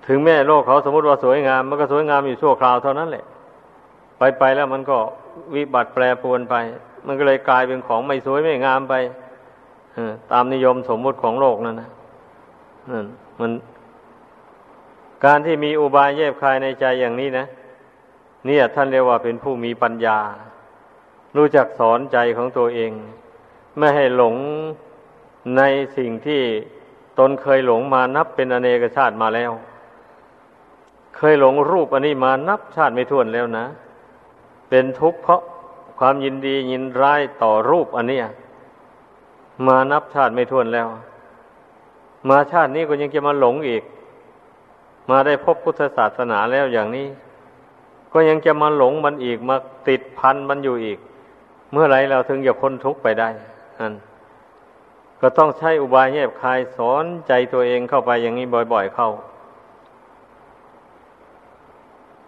[0.06, 3.24] ถึงแม่โลกเขาสมมติว่าสวยงาม มันก็สวยงามอยู่ชั่วคราวเท่านั้นแหละ
[4.18, 4.98] ไปไปแล้วมันก็
[5.54, 6.54] วิบัติแปรปรวนไป
[7.06, 8.94] มันก็เลยกลายเป็นของไม่สวยไม่งามไป
[10.32, 11.90] ตามนิยมสมมุติของโลกนั่นนะ
[12.90, 13.06] นั่น
[13.40, 13.52] มัน
[15.24, 17.46] การที่มีอุบายแยบคายในใจอย่างนี้นะ
[18.46, 20.18] เนี่ยท่านเรียกว่าเป็นผู้มีปัญญา
[21.36, 22.92] รู้จักสอนใจของตัวเอง
[23.78, 24.36] ไม่ให้หลง
[25.56, 25.62] ใน
[25.96, 26.42] สิ่งที่
[27.18, 29.52] ตนเคยหลงมานับเป็นอเนกชาติมาแล้ว
[31.16, 33.66] เคยหลงรูปอันนี้มานับชาติไม่ถ้วนแล้วนะ
[34.68, 35.42] เป็นทุกข์เพราะ
[35.98, 38.26] ความยินดียินร้ายต่อรูปอันเนี้ย
[39.66, 40.88] มานับชาติไม่ท้วนแล้ว
[42.28, 43.82] มาชาตินี้ก็ยังจะมาหลงอีก
[45.10, 47.06] มาได้พบพุทธศาสนาแล้วอย่างนี้
[48.12, 49.56] ก็ยังจะมาหลงมันอีกมา
[49.88, 50.98] ติดพันมันอยู่อีก
[51.72, 53.28] เมื่อไรเราถึงจะพ้นทุกข์ไปได้
[53.78, 53.94] อัน
[55.20, 59.10] ก็ต้องใช้อุบายแยบคายสอนใจตัวเองเข้าไปอย่างนี้บ่อย ๆ เข้า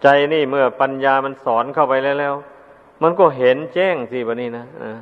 [0.01, 2.35] ใจนี่เมื่อปัญญามันสอนเข้าไปแล้ว
[3.03, 4.99] มันก็เห็นแจ้งสิบนี้นะอ่า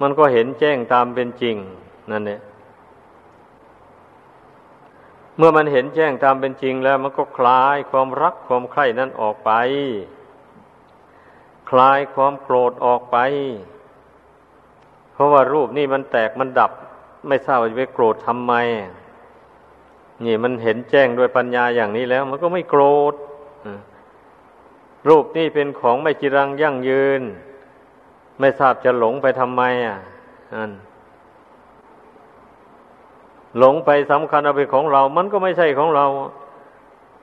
[0.00, 1.56] มันก็เห็นแจ้งตามเป็นจริง
[2.10, 2.40] นั่นเนี่ย
[5.38, 9.50] เมื่อมันเห็นแจ้งตามเป็นจริงแล้ว มันก็คลายความรักความใคร่นั้นออกไป
[11.70, 13.16] คลายความโกรธออกไป
[15.12, 16.72] เพราะว่ารูปนี่มันแตกมันดับ
[17.28, 18.54] ไม่ทราบว่าจะไปโกรธทำไม
[20.24, 22.82] นี่มันเห็นแจ้งด้วยปัญญาอย่างนี้แล้ว มันก็ไม่โกร
[23.12, 23.14] ธ
[25.08, 27.22] รูปนี่เป็นของไม่จีรังยั่งยืน
[28.40, 29.98] ไม่ทราบจะหลงไปทำไม อะ
[30.54, 30.70] อัน
[33.58, 36.06] หลงไปสำคัญเอาเป็นของเรา มันก็ไม่ใช่ของเรา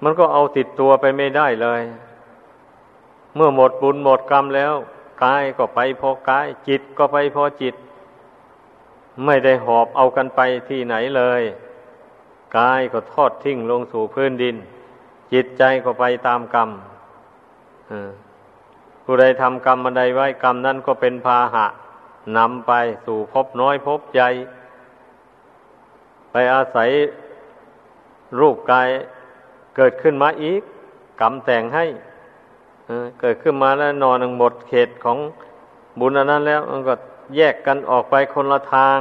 [0.03, 1.82] มันก็เอาติดตัวไปไม่ได้เลย
[3.36, 4.73] เมื่อหมดบุญหมดกรรมแล้ว
[5.23, 7.76] กายก็ไปพอกาย จิตก็ไปพอจิต
[9.26, 11.41] ไม่ได้หอบเอากันไปที่ไหนเลย
[12.57, 14.55] กายก็ทอดทิ้งลงสู่พื้นดิน
[15.34, 16.69] จิตใจก็ไปตามกรรม
[19.03, 21.65] ผู้ใดทำกรรมบันใดไว้กรรมนั้นก็เป็นพาหะ
[22.38, 22.71] นำไป
[23.05, 24.30] สู่พบน้อยพบใหญ่
[26.38, 26.89] ไปอาศัย
[28.39, 28.89] รูปกาย
[29.75, 30.61] เกิดขึ้นมาอีก
[31.21, 31.86] กรรมแต่งให้
[33.21, 35.17] เกิดขึ้นมาแล้วนอนหมดเขตของ
[35.99, 36.93] บุญอันนั้นแล้ว มันก็
[37.36, 38.99] แยกกันออกไปคนละทาง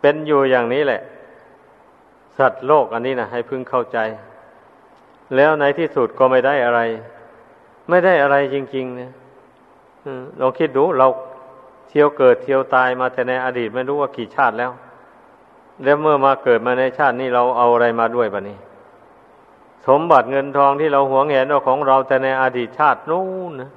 [0.00, 1.00] เป็นอยู่อย่างนี้แหละ
[2.38, 3.98] สัตว์โลกอันนี้นะให้พึงเข้าใจ
[5.36, 6.80] แล้วในที่สุดก็ไม่ได้อะไร
[7.90, 9.10] ไม่ได้อะไรจริงๆเนี่ย
[10.40, 11.06] ลองคิดดูเรา
[11.88, 14.72] เที่ยวเกิดเที่ยวตายมาแต่ในอดีตไม่รู้ว่ากี่ชาติแล้ว
[15.82, 18.58] แล้วเมื่อมาเกิดมาในชาตินี้เราเอาอะไรมาด้วยบะนี้
[19.86, 23.70] สมบัติเงินทองที่เราหวงแหนว่าของเราแต่ในอดีตชาตินู้นนะ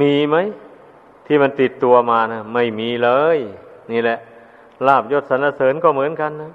[0.00, 0.36] มีไหม
[1.26, 3.38] ที่มันติดตัวมานะไม่มีเลย
[3.92, 4.18] นี่แหละ
[4.86, 6.52] ลาบยศสรรเสริญก็เหมือนกันนะ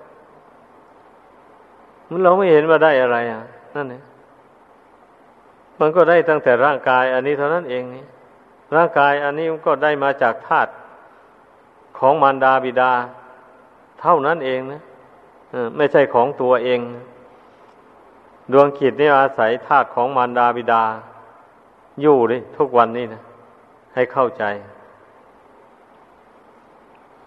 [2.09, 3.41] มันเราไม่เห็นว่าได้อะไรอะ
[3.75, 4.03] นั่นเอง
[5.79, 8.03] มันก็ได้ตั้งแต่ร่างกาย อันนี้เท่านั้นเองนี่
[8.75, 10.71] ร่างกายอันนี้มันก็ได้มาจากธาตุ
[11.97, 12.91] ของมารดาบิดา
[14.01, 14.81] เท่านั้นเองนะ
[15.77, 16.79] ไม่ใช่ของตัวเอง
[18.51, 20.83] ดวงขีดนี่อาศัยธาตุของมารดาบิดา
[22.01, 23.21] อยู่เลยทุกวันนี้นะ
[23.93, 24.43] ให้เข้าใจ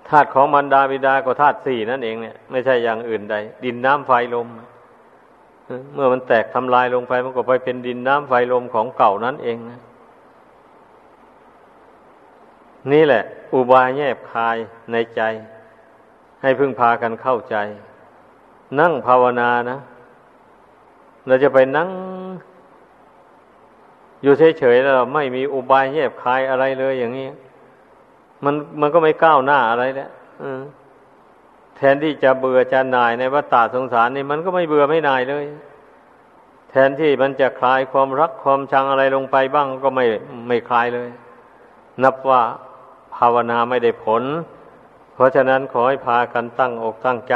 [0.09, 4.49] ธาตุของมารดาบิดาก็ธาตุสี่นั่นเองเนี่ยไม่ใช่อย่างอื่นใด ดินน้ำไฟลม
[5.95, 9.81] เมื่อมันแตกทำลายลงไปมันก็ไปเป็นดินน้ำไฟลมของเก่านั้นเองนะ
[12.93, 13.23] นี่แหละ
[13.55, 14.57] อุบายแยบคาย
[14.93, 15.21] ในใจ
[16.43, 17.57] ให้พึ่งพากันเข้าใจ
[18.81, 19.79] นั่งภาวนานะ
[21.27, 21.89] เราจะไปนั่ง
[24.23, 27.29] อยู่เฉยๆแล้วไม่มีอุบายแยบคายอะไรเลยอย่างนี้
[28.45, 30.11] มันมันก็ไม่ก้าวหน้าอะไรแล้ว
[31.77, 35.45] แทนที่จะเบื่อจะหน่ายในวัฏฏะสงสารนี่มันก็ไม่เบื่อไม่หน่ายเลย
[36.71, 40.05] แทนที่มันจะคลายความรักความชังอะไรลงไปบ้างก็ไม่
[40.49, 41.09] ไม่คลายเลย
[42.03, 42.43] นับว่า
[43.17, 44.23] ภาวนาไม่ได้ผล
[45.15, 47.35] เพราะฉะนั้นขอให้พากันตั้งอกตั้งใจ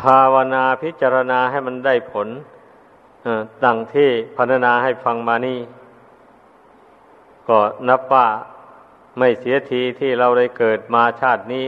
[0.00, 2.28] ภาวนาพิจารณาให้มันได้ผล
[3.64, 5.58] ดังที่พัฒนาให้ฟังมานี่
[7.48, 7.58] ก็
[7.88, 8.26] นับว่า
[9.18, 11.66] ไม่เสียทีที่เราได้เกิดมาชาตินี้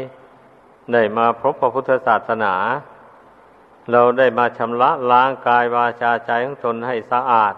[0.93, 2.55] ได้มาพบพระพุทธศาสนา
[3.93, 7.55] เราได้มาชำระล้างกายวาจาใจของตนให้สะอาด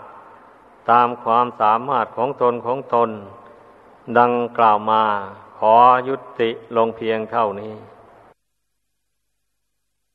[0.90, 3.10] ตามความสามารถของตนของตน
[4.18, 5.02] ดังกล่าวมา
[5.58, 5.74] ขอ
[6.08, 7.74] ยุติลงเพียงเท่านี้